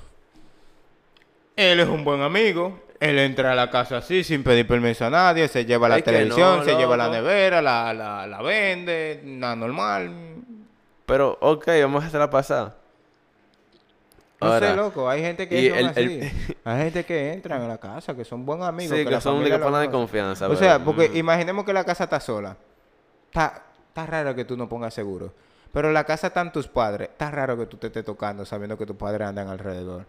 [1.55, 2.79] Él es un buen amigo.
[2.99, 5.47] Él entra a la casa así, sin pedir permiso a nadie.
[5.47, 9.21] Se lleva la Es televisión, no, se lleva la nevera, la, la, la vende.
[9.23, 10.11] Nada normal.
[11.05, 12.75] Pero, ok, vamos a hacerla pasar.
[14.41, 15.09] No Ahora, sé, loco.
[15.09, 16.01] Hay gente que son el- así.
[16.01, 16.31] el-
[16.63, 18.97] Hay gente que entran a la casa, que son buenos amigos.
[18.97, 21.17] Sí, que la son familia de confianza, O sea, porque mm.
[21.17, 22.55] imaginemos que la casa está sola.
[23.27, 25.33] Está, está raro que tú no pongas seguro.
[25.73, 27.09] Pero la casa están tus padres.
[27.09, 30.05] Está raro que tú te estés tocando sabiendo que tus padres andan alrededor.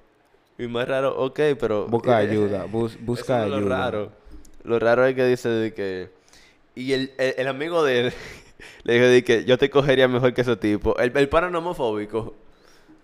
[0.58, 1.86] Y más raro, ok, pero...
[1.86, 3.76] Busca eh, ayuda, bus- busca eso no es ayuda.
[3.76, 4.12] Lo raro.
[4.62, 6.10] Lo raro es que dice de que...
[6.76, 8.12] Y el, el, el amigo de él
[8.84, 10.96] le dijo de que yo te cogería mejor que ese tipo.
[10.98, 12.34] El, el homofóbico.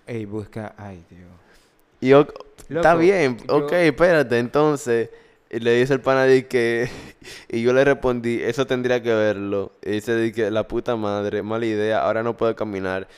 [0.07, 0.75] Ey, busca.
[0.77, 1.23] Ay, Dios.
[2.01, 2.27] Y yo,
[2.69, 4.39] está bien, yo- ok, espérate.
[4.39, 5.11] Entonces,
[5.51, 6.89] y le dice el pana de que.
[7.49, 9.73] Y yo le respondí, eso tendría que verlo.
[9.83, 13.09] Y dice de que la puta madre, mala idea, ahora no puedo caminar.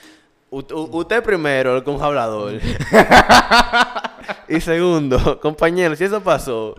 [0.51, 2.55] U- usted primero, el conhablador.
[4.49, 6.75] y segundo, compañero, si eso pasó.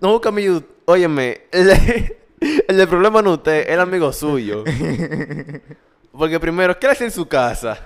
[0.00, 0.42] No busca mi.
[0.44, 1.70] yu- Óyeme, el,
[2.68, 4.62] el problema no es usted, es el amigo suyo.
[6.12, 7.78] Porque primero, ¿qué le hace en su casa?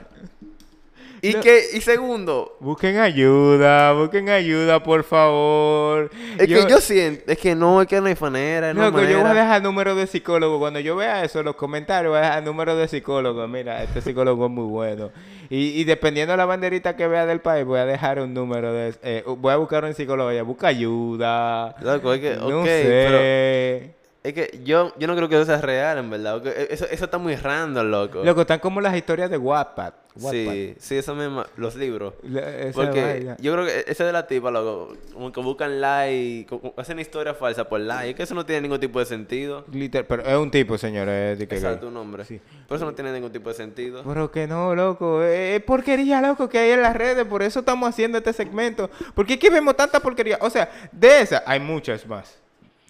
[1.24, 1.40] Y No.
[1.40, 6.10] que, y segundo, Busquen ayuda, busquen ayuda, por favor.
[6.36, 9.00] es que yo siento, es que no, es que no hay manera, no hay Loco,
[9.02, 9.44] yo voy a manera.
[9.44, 10.58] dejar número de psicólogo.
[10.58, 13.46] Cuando yo vea eso en los comentarios, voy a dejar número de psicólogo.
[13.46, 15.12] Mira, este psicólogo es muy bueno.
[15.48, 18.72] Y, y dependiendo de la banderita que vea del país, voy a dejar un número
[18.72, 18.92] de...
[19.04, 20.32] eh, voy a buscar un psicólogo.
[20.32, 21.76] Ya, busca ayuda.
[21.82, 22.82] Loco, es que, no ok, sé.
[23.06, 26.46] pero es que yo, yo no creo que eso sea real, en verdad.
[26.46, 28.22] e, Eso, eso está muy random, loco.
[28.24, 29.94] Loco, están como las historias de Wattpad.
[30.14, 30.30] Wattpad.
[30.30, 32.14] Sí, sí, eso mismo, los libros.
[32.22, 33.36] La- esa Porque vaina.
[33.40, 37.68] yo creo que ese de la tipa, loco, como que buscan like, hacen historia falsa
[37.68, 38.10] por like.
[38.10, 39.64] Es que eso no tiene ningún tipo de sentido.
[39.72, 41.38] Liter- pero es un tipo, señores.
[41.38, 42.24] de que Exacto, un nombre.
[42.24, 42.40] Sí.
[42.68, 44.02] Por eso no tiene ningún tipo de sentido.
[44.06, 45.22] Pero que no, loco.
[45.22, 47.24] eh, Es porquería, loco, que hay en las redes.
[47.24, 48.88] Por eso estamos haciendo este segmento.
[49.14, 50.38] Porque es que vemos tanta porquería.
[50.42, 52.38] O sea, de esa hay muchas más.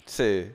[0.05, 0.51] Sí.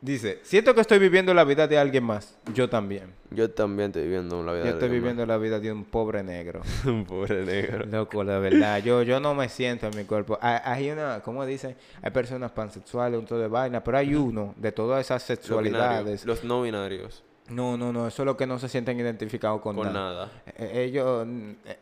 [0.00, 2.36] Dice, siento que estoy viviendo la vida de alguien más.
[2.54, 3.14] Yo también.
[3.30, 5.84] Yo también estoy viviendo la vida Yo de estoy alguien viviendo la vida de un
[5.84, 6.60] pobre negro.
[6.84, 7.86] Un pobre negro.
[7.86, 8.78] Loco, la verdad.
[8.82, 10.38] Yo, yo no me siento en mi cuerpo.
[10.42, 11.76] Hay, hay una, ¿cómo dicen?
[12.02, 13.82] Hay personas pansexuales, un todo de vaina.
[13.82, 16.24] Pero hay uno de todas esas Los sexualidades.
[16.26, 17.24] Los no binarios.
[17.48, 18.06] No, no, no.
[18.06, 20.26] Eso es lo que no se sienten identificados con, Con nada.
[20.26, 20.30] nada.
[20.58, 21.78] Eh, Ellos, mm, eh,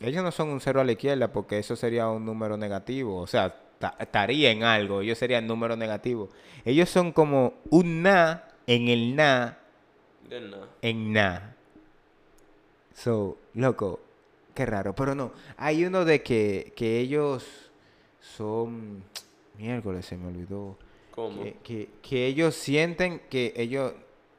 [0.00, 3.16] ellos no son un cero a la izquierda porque eso sería un número negativo.
[3.18, 3.54] O sea,
[3.98, 5.00] estaría en algo.
[5.00, 6.28] Ellos serían número negativo.
[6.64, 9.58] Ellos son como un na en el na
[10.82, 11.56] en na.
[12.94, 14.00] So, loco,
[14.54, 14.94] qué raro.
[14.94, 17.70] Pero no, hay uno de que, que ellos
[18.20, 19.04] son...
[19.58, 20.78] Miércoles se me olvidó.
[21.10, 21.42] ¿Cómo?
[21.42, 23.92] Que, que, que ellos sienten que ellos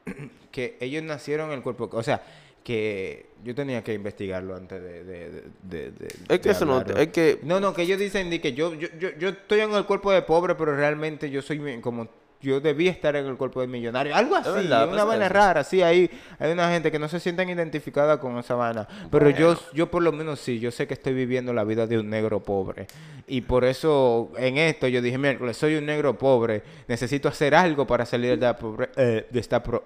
[0.51, 2.23] que ellos nacieron en el cuerpo o sea
[2.63, 5.31] que yo tenía que investigarlo antes de, de,
[5.63, 5.91] de-
[6.29, 8.87] Es que eso no, es que no no que ellos dicen de que yo, yo
[8.99, 12.07] yo yo estoy en el cuerpo de pobre pero realmente yo soy como
[12.39, 14.15] yo debí estar en el cuerpo de millonario.
[14.15, 15.33] Algo así verdad, una pasa vaina eso.
[15.35, 18.87] rara sí hay hay una gente que no se sienten identificada con esa vaina.
[19.11, 21.99] Pero yo yo por lo menos sí yo sé que estoy viviendo la vida de
[21.99, 22.87] un negro pobre.
[23.27, 27.85] Y por eso en esto yo dije miércoles soy un negro pobre necesito hacer algo
[27.85, 29.83] para salir de, la pobre- eh, de esta pro-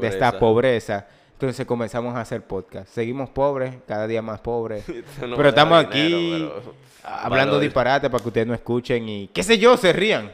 [0.00, 1.06] de esta pobreza.
[1.38, 2.88] Entonces comenzamos a hacer podcast.
[2.92, 4.84] Seguimos pobres, cada día más pobres.
[5.20, 6.74] No pero dinero, aquí pero-
[7.04, 7.62] hablando valor.
[7.62, 10.32] disparate para que ustedes no escuchen y qué sé yo, se rían.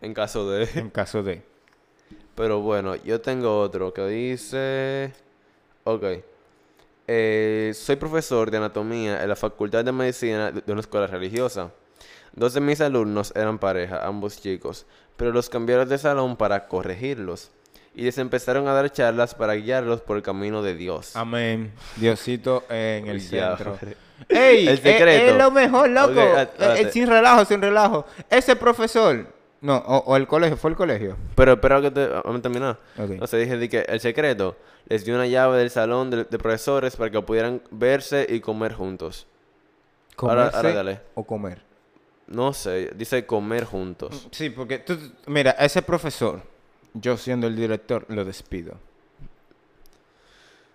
[0.00, 0.68] En caso de...
[0.76, 1.42] En caso de...
[2.36, 5.12] Pero bueno, yo tengo otro que dice...
[5.82, 6.04] Ok.
[7.08, 11.72] Eh, soy profesor de anatomía en la Facultad de Medicina de una escuela religiosa.
[12.32, 17.50] Dos de mis alumnos eran pareja, ambos chicos, pero los cambiaron de salón para corregirlos.
[17.94, 21.16] Y les empezaron a dar charlas para guiarlos por el camino de Dios.
[21.16, 21.72] Amén.
[21.96, 23.76] Diosito en el centro.
[24.28, 24.68] ¡Ey!
[24.68, 25.32] El es- secreto.
[25.32, 26.12] Es, lo mejor, loco.
[26.20, 28.06] Ok, Eh, eh, sin relajo, sin relajo.
[28.28, 29.26] Ese profesor...
[29.62, 31.16] No, o, o el colegio, ¿fue el colegio?
[31.34, 32.06] Pero espera que te...
[32.06, 32.78] Vamos a terminar.
[32.96, 33.10] Ok.
[33.20, 36.38] O sea, dije de que el secreto les dio una llave del salón de, de
[36.38, 39.26] profesores para que pudieran verse y comer juntos.
[40.16, 41.00] Ahora- ahora ¿Comerse dale.
[41.14, 41.62] o comer?
[42.26, 44.28] No sé, dice comer juntos.
[44.30, 46.40] Sí, porque tú, mira, ese profesor,
[46.94, 48.74] yo siendo el director, lo despido.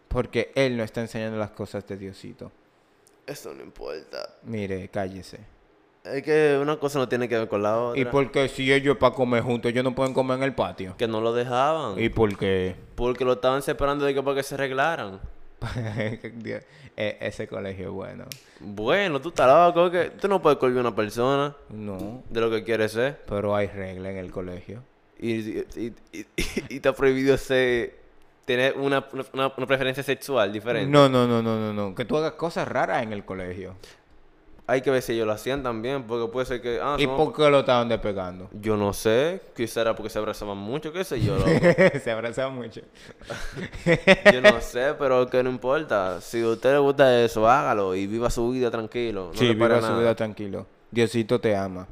[0.07, 2.51] Porque él no está enseñando las cosas de Diosito.
[3.27, 4.29] Eso no importa.
[4.43, 5.39] Mire, cállese.
[6.03, 7.99] Es que una cosa no tiene que ver con la otra.
[7.99, 10.95] ¿Y por qué si ellos para comer juntos, ellos no pueden comer en el patio?
[10.97, 11.99] Que no lo dejaban.
[11.99, 12.75] ¿Y por qué?
[12.95, 15.19] Porque lo estaban separando de que para que se arreglaran.
[16.35, 16.63] Dios,
[16.95, 18.25] e- ese colegio es bueno.
[18.59, 22.51] Bueno, tú estás loco, que tú no puedes colgar a una persona No, de lo
[22.51, 23.19] que quieres ser.
[23.27, 24.83] pero hay regla en el colegio.
[25.19, 26.25] Y, y, y, y-
[26.75, 27.95] y te ha prohibido ser,
[28.45, 30.89] tener una, una, una preferencia sexual diferente.
[30.91, 31.95] No, no, no, no, no, no.
[31.95, 33.75] Que tú hagas cosas raras en el colegio.
[34.67, 36.79] Hay que ver si ellos lo hacían también, porque puede ser que...
[36.81, 38.49] Ah, ¿Y somos- por qué lo estaban despegando?
[38.51, 41.37] Yo no sé, quizá era porque se abrazaban mucho, qué sé yo.
[42.03, 42.81] Se abrazaban mucho.
[44.33, 46.19] Yo no sé, pero que no importa.
[46.19, 49.29] Si a usted le gusta eso, hágalo y viva su vida tranquilo.
[49.33, 50.65] No sí, viva su vida tranquilo.
[50.89, 51.87] Diosito te ama.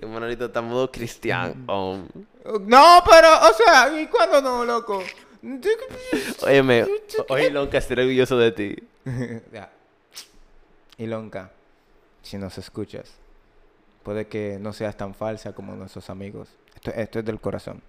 [0.00, 1.56] Hermanito, estamos dos cristianos.
[1.66, 5.02] No, pero, o sea, ¿y cuándo no, loco?
[6.42, 6.86] Óyeme,
[7.28, 8.76] oye, Lonca, estoy orgulloso de ti.
[9.52, 9.70] Ya.
[10.98, 11.50] Ilonka,
[12.22, 13.20] si nos escuchas,
[14.02, 16.48] Puede que no seas tan falsa como nuestros amigos.
[16.74, 17.82] Esto, esto es del corazón.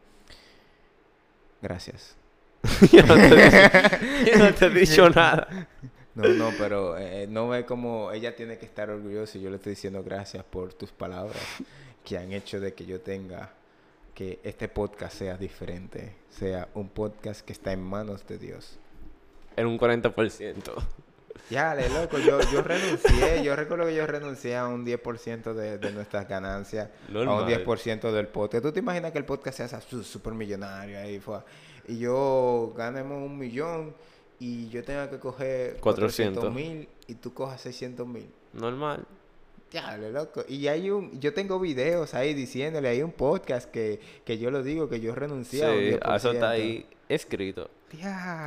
[1.61, 2.15] Gracias.
[2.91, 5.67] yo, no te, yo no te he dicho nada.
[6.13, 9.55] No, no, pero eh, no ve como ella tiene que estar orgullosa y yo le
[9.55, 11.41] estoy diciendo gracias por tus palabras
[12.03, 13.53] que han hecho de que yo tenga
[14.13, 18.79] que este podcast sea diferente, sea un podcast que está en manos de Dios.
[19.55, 20.73] En un 40%.
[21.49, 25.77] Ya, le loco, yo, yo renuncié, yo recuerdo que yo renuncié a un 10% de,
[25.77, 27.65] de nuestras ganancias, a un Normal.
[27.65, 28.63] 10% del podcast.
[28.63, 31.39] ¿Tú te imaginas que el podcast sea súper millonario ahí fue,
[31.87, 33.93] y yo ganemos un millón
[34.39, 38.29] y yo tenga que coger 400 mil y tú cojas 600 mil?
[38.53, 39.05] Normal.
[39.71, 40.43] Ya, le loco.
[40.47, 44.63] Y hay un, yo tengo videos ahí diciéndole, hay un podcast que, que yo lo
[44.63, 45.65] digo, que yo renuncié Sí,
[46.01, 46.15] a 10%.
[46.17, 47.69] eso está ahí escrito.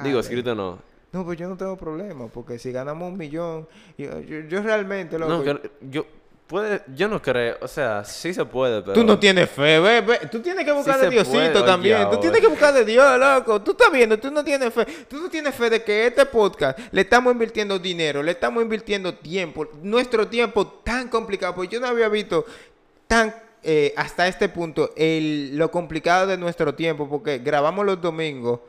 [0.03, 0.79] Digo, escrito no.
[1.13, 5.19] No, pues yo no tengo problema, porque si ganamos un millón, yo, yo, yo realmente,
[5.19, 6.05] loco, No, que- yo,
[6.47, 8.93] puede, yo no creo, o sea, sí se puede, pero...
[8.93, 10.21] Tú no tienes fe, ve, ve.
[10.31, 12.11] Tú tienes que buscar Sí de Diosito puede, oye, también.
[12.11, 13.63] Tú tienes que buscar de Dios, loco.
[13.63, 14.87] Tú estás viendo, tú no tienes fe.
[15.09, 19.15] Tú no tienes fe de que este podcast le estamos invirtiendo dinero, le estamos invirtiendo
[19.15, 19.67] tiempo.
[19.83, 22.45] Nuestro tiempo tan complicado, porque yo no había visto
[23.07, 28.61] tan eh, hasta este punto el, lo complicado de nuestro tiempo, porque grabamos los domingos.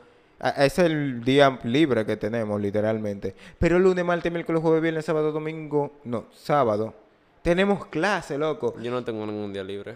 [0.58, 3.34] Es el día libre que tenemos, literalmente.
[3.58, 5.92] Pero lunes, martes, miércoles, jueves, viernes, sábado, domingo.
[6.04, 7.05] No, sábado.
[7.46, 8.74] Tenemos clase, loco.
[8.80, 9.94] Yo no tengo ningún día libre.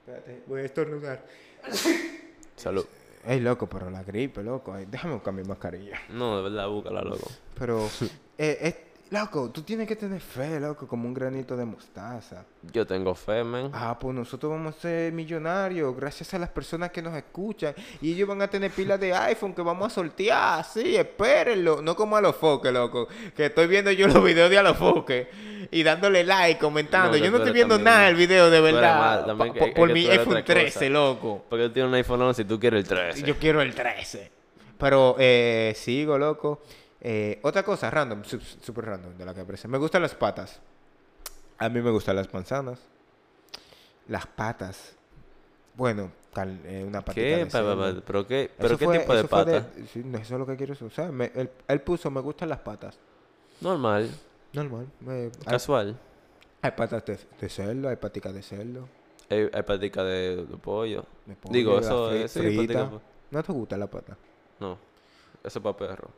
[0.00, 1.22] Espérate, voy a estornudar.
[2.56, 2.86] Salud.
[3.26, 4.72] Ey, loco, pero la gripe, loco.
[4.72, 5.98] Ay, déjame buscar mi mascarilla.
[6.08, 7.30] No, de verdad, búscala, loco.
[7.58, 7.86] Pero,
[8.38, 8.76] eh, es-
[9.10, 12.44] loco, tú tienes que tener fe, loco, como un granito de mostaza.
[12.72, 13.70] Yo tengo fe, man.
[13.72, 17.74] Ah, pues nosotros vamos a ser millonarios gracias a las personas que nos escuchan.
[18.02, 20.64] Y ellos van a tener pilas de iPhone que vamos a sortear.
[20.64, 21.80] Sí, espérenlo.
[21.80, 23.08] No como a los foques, loco.
[23.34, 25.28] Que estoy viendo yo los videos de a los foques.
[25.70, 27.16] Y dándole like, comentando.
[27.18, 29.26] No, yo no estoy viendo también- nada del video de verdad.
[29.52, 30.54] que- por mi iPhone otra cosa.
[30.54, 31.44] 13, loco.
[31.48, 33.22] Porque tú tienes un iPhone 11 y tú quieres el 13.
[33.22, 34.30] Yo quiero el 13.
[34.78, 36.62] Pero eh, sigo, loco.
[37.00, 39.68] Eh, otra cosa, random, super random de la que aparece.
[39.68, 40.60] Me gustan las patas.
[41.58, 42.80] A mí me gustan las manzanas.
[44.08, 44.94] Las patas.
[45.74, 46.10] Bueno,
[46.64, 47.44] eh, una patita ¿Qué?
[47.44, 48.02] de cerdo.
[48.04, 49.66] ¿Pero qué, ¿pero Eso qué fue- tipo de eso fue pata?
[49.92, 51.12] sí, eso es lo que quiero usar.
[51.12, 52.98] Me- él, él puso, me gustan las patas.
[53.60, 54.10] Normal,
[54.52, 54.86] Normal.
[55.00, 55.98] me- hay, casual.
[56.62, 58.88] hay patas de, de cerdo, hay paticas de cerdo.
[59.30, 59.62] Hay, hay
[60.04, 61.04] de, de pollo.
[61.26, 62.32] de Digo, eso es...
[62.32, 64.16] Pa- ¿No te gusta la pata?
[64.58, 64.78] No,
[65.44, 66.08] eso es para perro.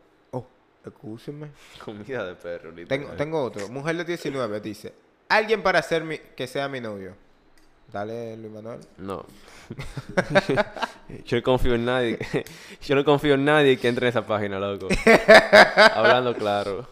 [0.84, 1.48] Excúsenme.
[1.84, 3.16] Comida de perro, Tengo, literal.
[3.16, 3.68] tengo otro.
[3.68, 4.92] Mujer de 19 dice:
[5.28, 7.14] Alguien para ser mi, que sea mi novio.
[7.92, 8.80] Dale, Luis Manuel.
[8.98, 9.26] No.
[11.24, 12.18] Yo no confío en nadie.
[12.82, 14.86] Yo no confío en nadie que entre en esa página, loco.
[15.94, 16.86] Hablando claro.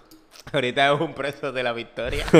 [0.52, 2.24] Ahorita es un preso de la victoria.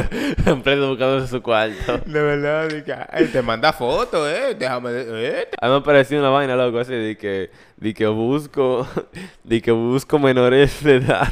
[0.64, 1.98] Preso buscando su cuarto.
[1.98, 4.54] de verdad, de que, te manda fotos, eh.
[4.58, 4.90] Déjame.
[4.94, 5.48] eh.
[5.60, 8.86] A mí me pareció una vaina, loco, así de que, de que busco,
[9.44, 11.28] de que busco menores de edad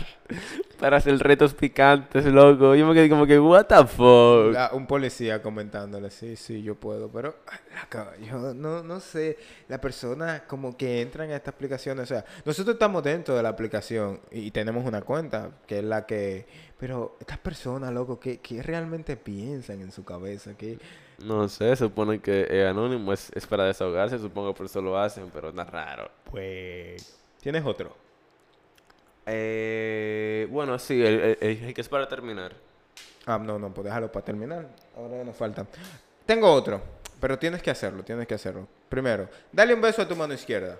[0.79, 2.75] para hacer retos picantes, loco.
[2.75, 4.53] Yo me quedé como que, what the fuck.
[4.53, 7.37] La- un policía comentándole, sí, sí, yo puedo, pero
[7.81, 12.25] loco, yo no, no sé, la persona como que entran a esta aplicación, o sea,
[12.45, 16.47] nosotros estamos dentro de la aplicación y tenemos una cuenta, que es la que,
[16.79, 20.79] pero estas personas, loco, que, que realmente piensan en su cabeza, que
[21.19, 24.99] No sé, supone que es anónimo, es, es para desahogarse, supongo que por eso lo
[24.99, 26.11] hacen, pero está raro.
[26.31, 27.19] pues...
[27.41, 27.95] ¿Tienes otro?
[29.27, 32.55] Eh, bueno, sí, el, el- el- el que es para terminar.
[33.27, 34.69] Ah, no, no, pues déjalo para terminar.
[34.97, 35.67] Ahora nos falta.
[36.25, 36.81] Tengo otro,
[37.21, 38.69] pero tienes que hacerlo, tienes que hacerlo.
[38.89, 40.79] Primero, dale un beso a tu mano izquierda.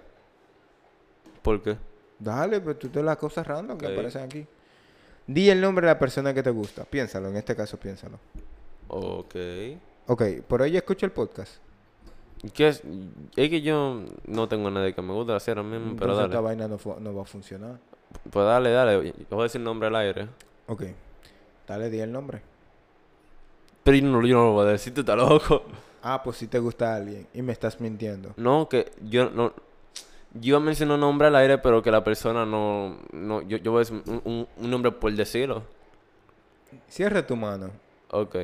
[1.43, 1.77] ¿Por qué?
[2.19, 4.47] Dale, pero tú te las cosas random que aparecen aquí.
[5.27, 6.85] Di el nombre de la persona que te gusta.
[6.85, 8.19] Piénsalo, en este caso piénsalo.
[8.89, 9.35] Ok.
[10.07, 11.57] Ok, por hoy escucha el podcast.
[12.55, 12.83] ¿Qué es?
[13.35, 16.25] es que yo no tengo a nadie que me guste hacer ahora mismo, pero Entonces
[16.27, 16.45] esta dale.
[16.57, 17.79] vaina no, va a funcionar.
[18.31, 19.13] Pues dale, dale.
[19.31, 20.29] Voy a decir nombre al aire.
[20.69, 20.85] Ok,
[21.67, 22.43] dale, di el nombre.
[23.83, 25.63] Pero yo no, yo no lo voy a decir, tú estás loco.
[26.03, 28.33] Ah, pues si te gusta alguien y me estás mintiendo.
[28.37, 29.53] No, que yo no.
[30.41, 32.99] Yo menciono nombre al aire, pero que la persona no.
[33.13, 35.63] no yo, yo voy a decir un, un- un nombre por decirlo.
[36.89, 37.71] Cierra tu mano.
[38.11, 38.37] Ok.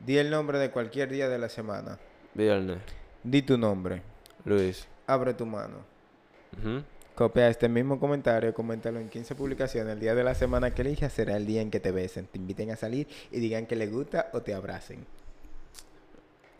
[0.00, 1.98] Di el nombre de cualquier día de la semana.
[2.34, 2.78] Viernes.
[3.22, 4.02] Di tu nombre.
[4.44, 4.86] Luis.
[5.06, 5.78] Abre tu mano.
[7.14, 9.92] Copia este mismo comentario, coméntalo en 15 publicaciones.
[9.94, 12.38] El día de la semana que elijas será el día en que te besen, te
[12.38, 15.06] inviten a salir y digan que les gusta o te abracen.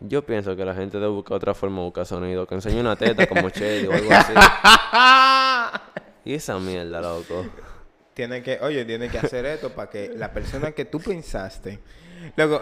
[0.05, 2.45] Yo pienso que la gente debe buscar otra forma de buscar sonido.
[2.45, 4.33] Que enseñe una teta como Chedi o algo así.
[6.25, 7.45] Y esa mierda, loco.
[8.13, 11.79] Tienen que, oye, tienen que hacer esto para que la persona que tú pensaste.
[12.37, 12.61] Luego,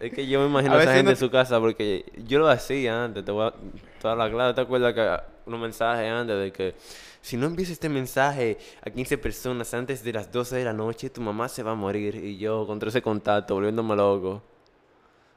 [0.00, 2.38] Es que yo me imagino A a esa gente no- en su casa porque yo
[2.38, 3.24] lo hacía antes.
[3.24, 3.54] Te voy a
[4.00, 4.54] toda la clave.
[4.54, 6.74] ¿Te acuerdas que unos mensajes antes de que
[7.20, 11.10] si no envías este mensaje a 15 personas antes de las 12 de la noche,
[11.10, 12.14] tu mamá se va a morir?
[12.16, 14.42] Y yo contra ese contacto, volviéndome loco.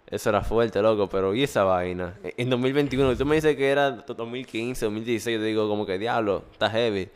[0.07, 2.15] Eso era fuerte, loco, pero ¿y esa vaina?
[2.23, 5.97] E- En 2021, tú me dices que era 2015, 2016, yo te digo como que
[5.97, 7.09] diablo, está heavy.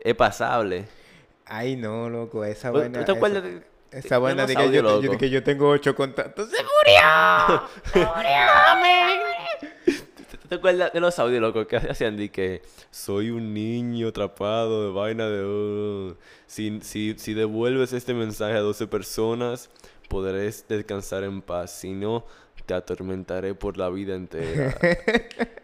[0.00, 0.86] Es pasable.
[1.46, 2.98] Ay, no, loco, esa ¿Tú vaina.
[2.98, 5.00] te esa- acuerdas de- Esa vaina de que, yo, yo- loco?
[5.00, 6.50] de que yo tengo ocho contactos.
[6.50, 6.56] ¡Se
[10.30, 14.86] ¿Te, te acuerdas de los audios, loco, que hacían de que soy un niño atrapado
[14.86, 15.44] de vaina de...
[15.44, 19.70] uh, si, si, si devuelves este mensaje a 12 personas,
[20.10, 21.70] podrás descansar en paz.
[21.80, 22.26] Si no,
[22.66, 24.76] te atormentaré por la vida entera.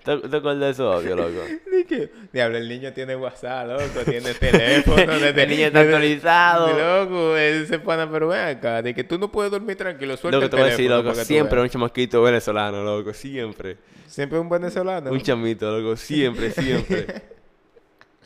[0.07, 1.45] ¿Te, te acuerdas de esos audios, loco?
[1.71, 4.97] Dije, Diablo, el niño tiene WhatsApp, loco, tiene teléfono.
[5.19, 6.69] desde- El niño está actualizado.
[7.05, 10.41] Loco, ese pana, pero ven acá, de que tú no puedes dormir tranquilo, suelta Lo
[10.41, 13.77] que el te voy a decir, loco, siempre un chamaquito venezolano, loco, siempre.
[14.07, 15.11] Siempre un venezolano.
[15.11, 17.01] Un chamito, loco, siempre, siempre.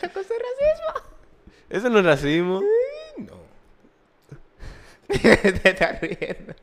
[0.02, 1.10] Loco, ¿eso es racismo?
[1.68, 2.60] ¿Eso no es racismo?
[5.62, 6.54] Te estás riendo.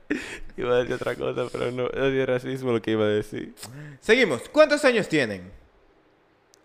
[0.55, 3.53] Iba a decir otra cosa, pero no, no es racismo lo que iba a decir.
[3.99, 4.47] Seguimos.
[4.49, 5.51] ¿Cuántos años tienen?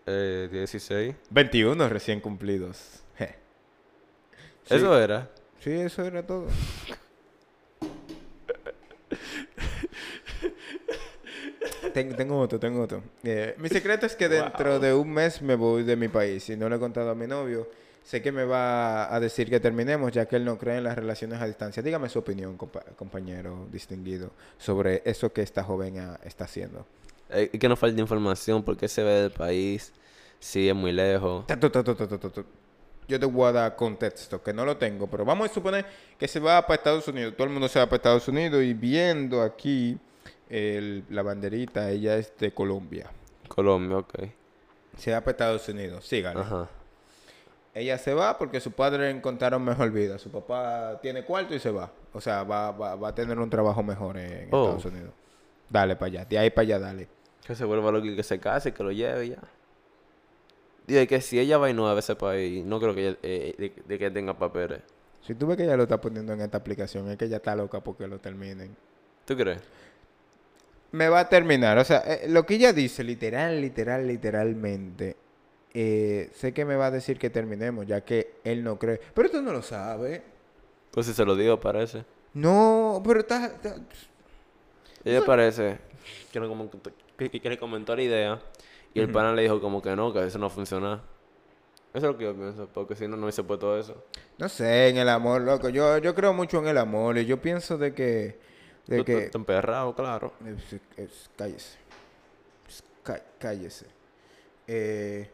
[0.07, 1.15] Eh, 16.
[1.31, 3.03] 21 recién cumplidos.
[3.19, 3.27] Je.
[4.65, 4.75] Sí.
[4.77, 5.31] Eso era.
[5.61, 6.47] Sí, eso era todo.
[11.93, 13.03] Ten- tengo otro, tengo otro.
[13.25, 16.57] Eh, mi secreto es que dentro de un mes me voy de mi país y
[16.57, 17.69] no le he contado a mi novio.
[18.05, 20.97] Sé que me va a decir que terminemos ya que él no cree en las
[20.97, 21.83] relaciones a distancia.
[21.83, 26.85] Dígame su opinión, compa- compañero distinguido, sobre eso que esta joven está haciendo.
[27.31, 29.93] Eh, que nos falta información, porque se ve del país,
[30.41, 31.45] si es muy lejos.
[33.09, 35.85] Yo te voy a dar contexto, que no lo tengo, pero vamos a suponer
[36.19, 37.35] que se va para Estados Unidos.
[37.37, 39.99] Todo el mundo se va para Estados Unidos y viendo aquí
[40.49, 43.11] el- la banderita, ella es de Colombia.
[43.49, 44.15] Colombia, ok.
[44.97, 46.41] Se va para Estados Unidos, sígale.
[46.41, 46.69] Ajá.
[47.75, 50.19] Ella se va porque su padre encontraron mejor vida.
[50.19, 51.91] Su papá tiene cuarto y se va.
[52.13, 54.65] O sea, va, va, va a tener un trabajo mejor en Oh.
[54.77, 55.11] Estados Unidos.
[55.71, 57.09] Dale para allá, de ahí para allá, dale.
[57.47, 59.39] Que se vuelva loco y que se case, que lo lleve ya.
[60.87, 63.55] Dice que si ella va y no a ese país, no creo que ella, eh,
[63.57, 64.81] de, de que tenga papeles.
[65.23, 67.57] Si tú ves que ella lo está poniendo en esta aplicación, es que ella está
[67.57, 68.77] loca porque lo terminen.
[69.25, 69.61] ¿Tú crees?
[70.91, 71.79] me va a terminar.
[71.79, 75.17] O sea, eh, lo que ella dice, literal, literal, literalmente,
[75.75, 79.01] eh, sé que me va a decir que terminemos, ya que él no cree.
[79.15, 80.21] Pero tú no lo sabes.
[80.91, 82.05] Pues si se lo digo, parece.
[82.35, 83.47] No, pero está...
[83.47, 83.77] está-
[85.05, 85.79] Ella parece
[86.31, 88.41] que, no como- que, le comentó la idea
[88.95, 91.03] y el pana le dijo como que no, que eso no funciona.
[91.95, 94.03] Eso es lo que yo pienso, porque si no, no hubiese puesto eso.
[94.39, 95.69] No sé, en el amor, loco.
[95.69, 98.39] Yo, yo creo mucho en el amor y yo pienso de que...
[98.87, 100.33] De Tú- que tú emperrado, claro.
[100.47, 101.79] Es- es- cállese.
[102.69, 103.87] Es- cá- cállese.
[104.67, 105.31] Eh,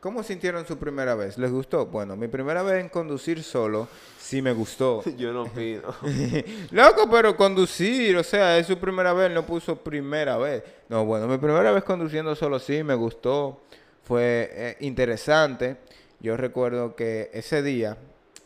[0.00, 1.38] ¿Cómo sintieron su primera vez?
[1.38, 1.86] ¿Les gustó?
[1.86, 5.02] Bueno, mi primera vez en conducir solo sí me gustó.
[5.18, 5.92] Yo no pido.
[6.70, 10.62] Loco, pero conducir, o sea, es su primera vez, no puso primera vez.
[10.88, 13.60] No, bueno, mi primera vez conduciendo solo sí me gustó,
[14.04, 15.78] fue eh, interesante.
[16.20, 17.96] Yo recuerdo que ese día,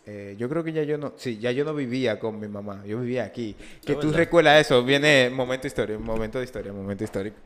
[0.06, 2.82] eh, yo creo que ya yo no, sí, ya yo no vivía con mi mamá,
[2.86, 3.54] yo vivía aquí.
[3.84, 4.16] Que tú verdad?
[4.16, 7.36] recuerdas eso, viene momento histórico, momento de historia, momento histórico.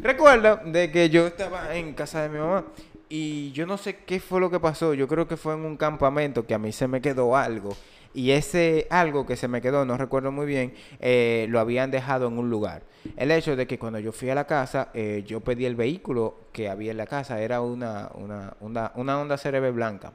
[0.00, 2.64] Recuerdo de que yo estaba en casa de mi mamá
[3.08, 5.76] y yo no sé qué fue lo que pasó, yo creo que fue en un
[5.76, 7.70] campamento que a mí se me quedó algo.
[8.14, 12.26] Y ese algo que se me quedó, no recuerdo muy bien, eh, lo habían dejado
[12.26, 12.82] en un lugar.
[13.16, 16.36] El hecho de que cuando yo fui a la casa, eh, yo pedí el vehículo
[16.52, 20.12] que había en la casa, era una, una, una, una Honda CRB blanca.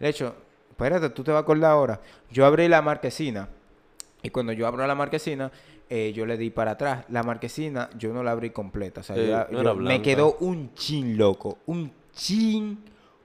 [0.00, 0.34] El hecho,
[0.70, 3.48] espérate, tú te vas a acordar ahora, yo abrí la marquesina
[4.22, 5.52] y cuando yo abro la marquesina,
[5.90, 7.04] eh, yo le di para atrás.
[7.10, 10.02] La marquesina yo no la abrí completa, o sea, yo la- no era yo- me
[10.02, 12.78] quedó un chin loco, un chin.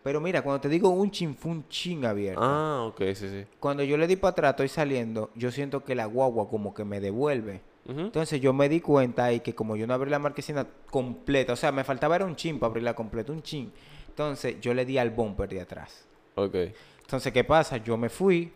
[0.04, 2.41] Pero mira, cuando te digo un chin, fue un chin abierto.
[2.41, 3.45] ah, ok, sí, sí.
[3.60, 6.86] Cuando yo le di para atrás, estoy saliendo, yo siento que la guagua como que
[6.86, 7.62] me devuelve.
[7.86, 11.56] Entonces yo me di cuenta ahí que como yo no abrí la marquesina completa, o
[11.56, 13.71] sea, me faltaba era un chin para abrirla completa, un chin.
[14.08, 16.05] Entonces yo le di al bumper de atrás.
[16.36, 16.55] Ok.
[17.01, 17.78] Entonces, ¿qué pasa?
[17.78, 18.51] Yo me fui,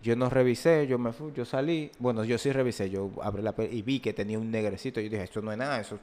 [0.00, 1.90] yo no revisé, yo me fui, yo salí.
[1.98, 5.00] Bueno, yo sí revisé, yo abrí la y vi que tenía un negrecito.
[5.00, 5.98] Yo dije, esto no es nada, eso.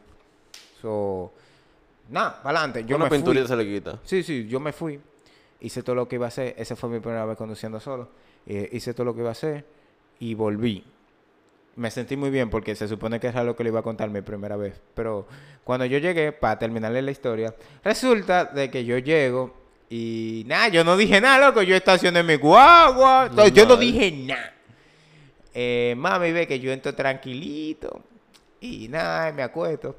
[0.77, 1.31] Eso.
[2.09, 2.85] Nada, para adelante.
[2.85, 3.47] Yo Una me fui.
[3.47, 3.99] se le quita.
[4.03, 4.99] Sí, sí, yo me fui.
[5.59, 6.53] Hice todo lo que iba a hacer.
[6.57, 8.09] Esa fue mi primera vez conduciendo solo.
[8.45, 9.65] Eh, hice todo lo que iba a hacer
[10.19, 10.83] y volví.
[11.75, 14.09] Me sentí muy bien porque se supone que era lo que le iba a contar
[14.09, 14.79] mi primera vez.
[14.93, 15.27] Pero
[15.63, 17.53] cuando yo llegué, para terminarle la historia,
[17.83, 19.53] resulta de que yo llego
[19.89, 21.61] y nada, yo no dije nada, loco.
[21.63, 23.29] Yo estacioné mi guagua.
[23.33, 24.53] no, yo no dije nada.
[25.53, 28.01] Eh, mami ve que yo entro tranquilito
[28.59, 29.95] y nada, me acuesto.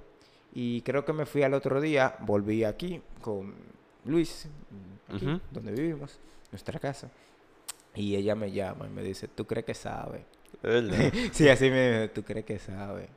[0.59, 3.55] Y creo que me fui al otro día, volví aquí con
[4.07, 4.49] Luis,
[5.07, 6.19] aquí, donde vivimos,
[6.51, 7.11] nuestra casa.
[7.95, 10.25] Y ella me llama y me dice, ¿tú crees que sabe?
[11.33, 13.11] Sí, así me dijo, ¿tú crees que sabe?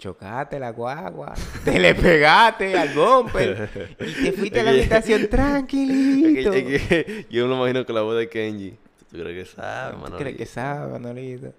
[0.00, 6.52] Chocaste la guagua, te le pegaste al bumper y te fuiste a la habitación tranquilito.
[7.30, 8.76] yo me imagino que la voz de Kenji.
[9.08, 10.16] ¿Tú crees que sabe, ¿Tú mano?
[10.18, 11.54] crees que sabe, Manolito?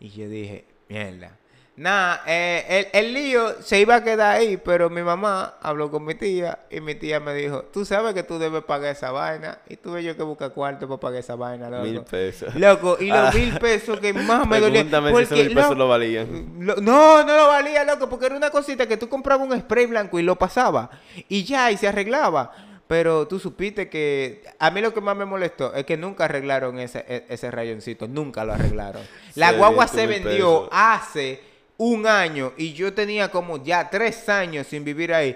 [0.00, 1.36] Y yo dije, mierda.
[1.80, 6.04] Nada, eh, el, el lío se iba a quedar ahí, pero mi mamá habló con
[6.04, 9.60] mi tía y mi tía me dijo, tú sabes que tú debes pagar esa vaina.
[9.66, 11.82] Y tuve yo que buscar cuarto para pagar esa vaina, loco.
[11.84, 12.54] Mil pesos.
[12.54, 13.30] Loco, y los Ah.
[13.34, 14.88] mil pesos que más me dolían.
[14.90, 16.52] Pregúntame si esos mil pesos lo valían.
[16.58, 19.86] lo- no, no lo valía, loco, porque era una cosita que tú comprabas un spray
[19.86, 20.90] blanco y lo pasaba.
[21.28, 22.52] Y ya, y se arreglaba.
[22.88, 24.42] Pero tú supiste que...
[24.58, 28.06] A mí lo que más me molestó es que nunca arreglaron ese, e- ese rayoncito.
[28.06, 29.00] Nunca lo arreglaron.
[29.36, 30.68] La guagua se vendió pesos.
[30.72, 31.49] hace
[31.82, 35.34] un año y yo tenía como ya tres años sin vivir ahí.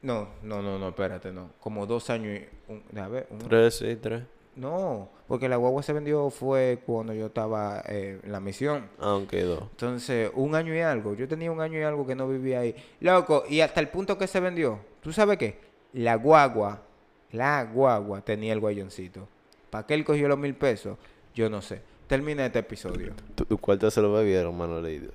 [0.00, 1.50] No, no, no, no, espérate, no.
[1.60, 2.72] Como dos años y...
[2.72, 4.22] Un, a ver, un- Tres, sí, tres.
[4.56, 8.88] no, porque la guagua se vendió fue cuando yo estaba eh, en la misión.
[8.98, 9.60] Aunque dos.
[9.72, 11.14] Entonces, un año y algo.
[11.14, 12.74] Yo tenía un año y algo que no vivía ahí.
[13.00, 14.78] Loco, y hasta el punto que se vendió.
[15.02, 15.58] ¿Tú sabes qué?
[15.92, 16.82] La guagua,
[17.32, 19.28] la guagua tenía el guayoncito.
[19.68, 20.96] ¿Para qué él cogió los mil pesos?
[21.34, 21.82] Yo no sé.
[22.06, 23.12] Termina este episodio.
[23.34, 25.12] Tu, tu cuarto se lo bebieron, Manolito.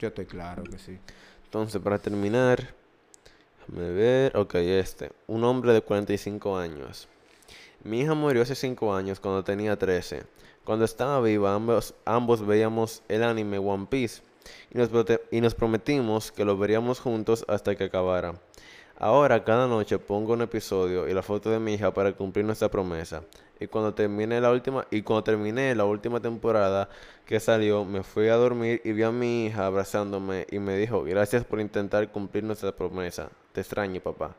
[0.00, 0.98] Yo estoy claro que sí.
[1.44, 2.74] Entonces, para terminar,
[3.68, 4.34] déjame ver.
[4.34, 5.12] Ok, este.
[5.26, 7.06] Un hombre de 45 años.
[7.84, 10.22] Mi hija murió hace 5 años cuando tenía 13.
[10.64, 14.22] Cuando estaba viva, ambos, ambos veíamos el anime One Piece
[14.72, 14.88] y nos,
[15.30, 18.40] y nos prometimos que lo veríamos juntos hasta que acabara.
[19.00, 22.68] Ahora, cada noche pongo un episodio y la foto de mi hija para cumplir nuestra
[22.68, 23.22] promesa.
[23.58, 26.88] Y cuando terminé la última y cuando terminé la última temporada
[27.24, 31.02] que salió, me fui a dormir y vi a mi hija abrazándome y me dijo,
[31.02, 33.30] "Gracias por intentar cumplir nuestra promesa.
[33.52, 34.36] Te extraño, papá."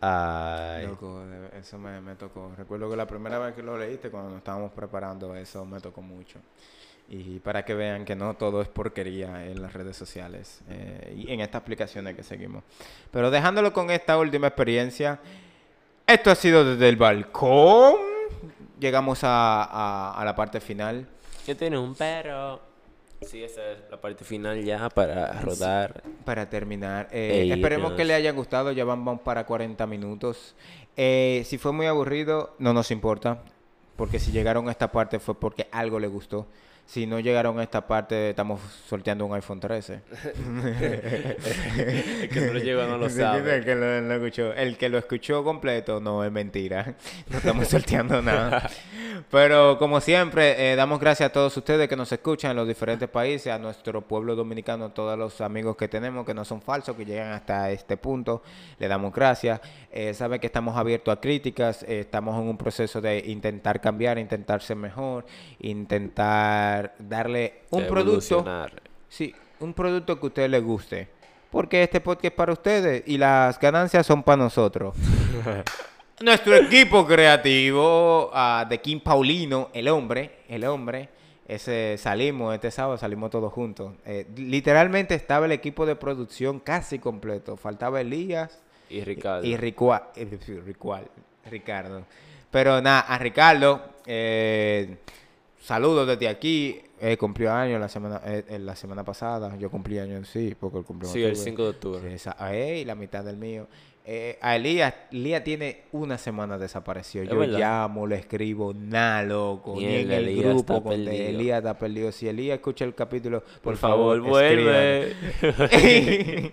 [0.00, 0.86] Ay.
[0.86, 1.22] Loco,
[1.58, 2.52] eso me, me tocó.
[2.56, 6.02] Recuerdo que la primera vez que lo leíste, cuando nos estábamos preparando, eso me tocó
[6.02, 6.40] mucho.
[7.08, 11.30] Y para que vean que no todo es porquería en las redes sociales eh, y
[11.32, 12.64] en estas aplicaciones que seguimos.
[13.10, 15.20] Pero dejándolo con esta última experiencia,
[16.06, 17.94] esto ha sido desde el balcón.
[18.80, 21.06] Llegamos a, a- a la parte final.
[21.46, 22.60] Yo tengo un perro.
[23.20, 26.02] Sí, esa es la parte final ya para rodar.
[26.24, 28.08] Para terminar, eh, Ey, esperemos que Dios.
[28.08, 28.72] le haya gustado.
[28.72, 30.54] Ya vamos para 40 minutos.
[30.96, 33.42] Eh, si fue muy aburrido, no nos importa.
[33.96, 36.46] Porque si llegaron a esta parte fue porque algo le gustó.
[36.86, 40.00] Si no llegaron a esta parte, estamos sorteando un iPhone 13.
[42.20, 43.56] El que no lo lleva no lo sabe.
[43.56, 44.52] El que lo, lo escuchó.
[44.52, 46.94] El que lo escuchó completo no es mentira.
[47.30, 48.70] No estamos sorteando nada.
[49.30, 53.08] Pero como siempre, eh, damos gracias a todos ustedes que nos escuchan en los diferentes
[53.08, 56.94] países, a nuestro pueblo dominicano, a todos los amigos que tenemos que no son falsos,
[56.96, 58.42] que llegan hasta este punto.
[58.78, 59.60] Le damos gracias.
[59.90, 64.18] Eh, sabe que estamos abiertos a críticas, eh, estamos en un proceso de intentar cambiar,
[64.18, 65.24] intentar ser mejor,
[65.60, 68.44] intentar darle un producto.
[69.08, 71.08] Sí, un producto que a usted le guste.
[71.50, 74.94] Porque este podcast es para ustedes y las ganancias son para nosotros.
[76.20, 81.08] Nuestro equipo creativo ah, de Kim Paulino, el hombre, el hombre,
[81.46, 83.94] ese salimos este sábado, salimos todos juntos.
[84.06, 87.56] Eh, literalmente estaba el equipo de producción casi completo.
[87.56, 89.44] Faltaba Elías Y Ricardo.
[89.46, 91.08] y Ricua- eh, Ricual-
[91.50, 92.04] Ricardo.
[92.50, 94.96] Pero nada, a Ricardo, eh,
[95.64, 96.80] saludos desde aquí.
[97.00, 99.56] Eh, cumplió años la semana, eh, eh, la semana pasada.
[99.58, 101.44] Yo cumplí años, sí, porque él cumplió Sí, el octubre.
[101.50, 102.00] 5 de octubre.
[102.08, 103.66] Sí, esa- ey, la mitad del mío.
[104.06, 107.24] Eh, a Elías, Elías tiene una semana desaparecido.
[107.24, 107.58] Es Yo verdad.
[107.58, 109.74] llamo, le escribo, nada loco.
[109.76, 111.10] Ni en el Elías grupo perdido.
[111.10, 112.12] Elías está perdido.
[112.12, 115.14] Si Elías escucha el capítulo, por, Por favor, vuelve.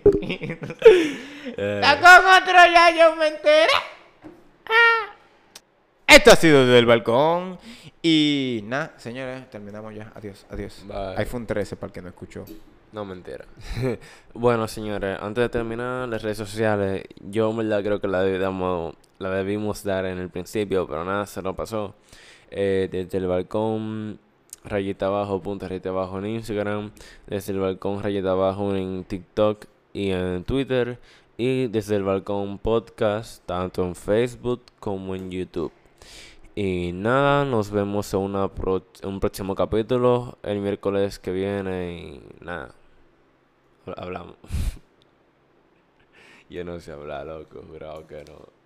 [1.54, 3.66] Eh, Está con otro ya, yo me enteré.
[4.66, 5.01] Ah.
[6.12, 7.58] Esto ha sido desde el balcón.
[8.02, 10.12] Y nada, señores, terminamos ya.
[10.14, 10.84] Adiós, adiós.
[10.86, 11.16] Bye.
[11.16, 12.44] iPhone 13 para el que no escuchó.
[12.92, 13.46] No, mentira.
[14.34, 18.94] bueno, señores, antes de terminar las redes sociales, yo en verdad creo que la debíamos,
[19.18, 21.94] la debimos dar en el principio, pero nada, se nos pasó.
[22.50, 24.18] Eh, desde el balcón,
[24.64, 26.90] rayita abajo, punto rayita abajo en Instagram,
[27.26, 30.98] desde el balcón, rayita abajo en TikTok y en Twitter,
[31.38, 35.72] y desde el balcón podcast, tanto en Facebook como en YouTube.
[36.54, 42.44] Y nada, nos vemos en una pro- un próximo capítulo el miércoles que viene y
[42.44, 42.74] nada.
[43.96, 44.36] Hablamos.
[46.50, 48.61] Yo no sé hablar, loco, jurado que no.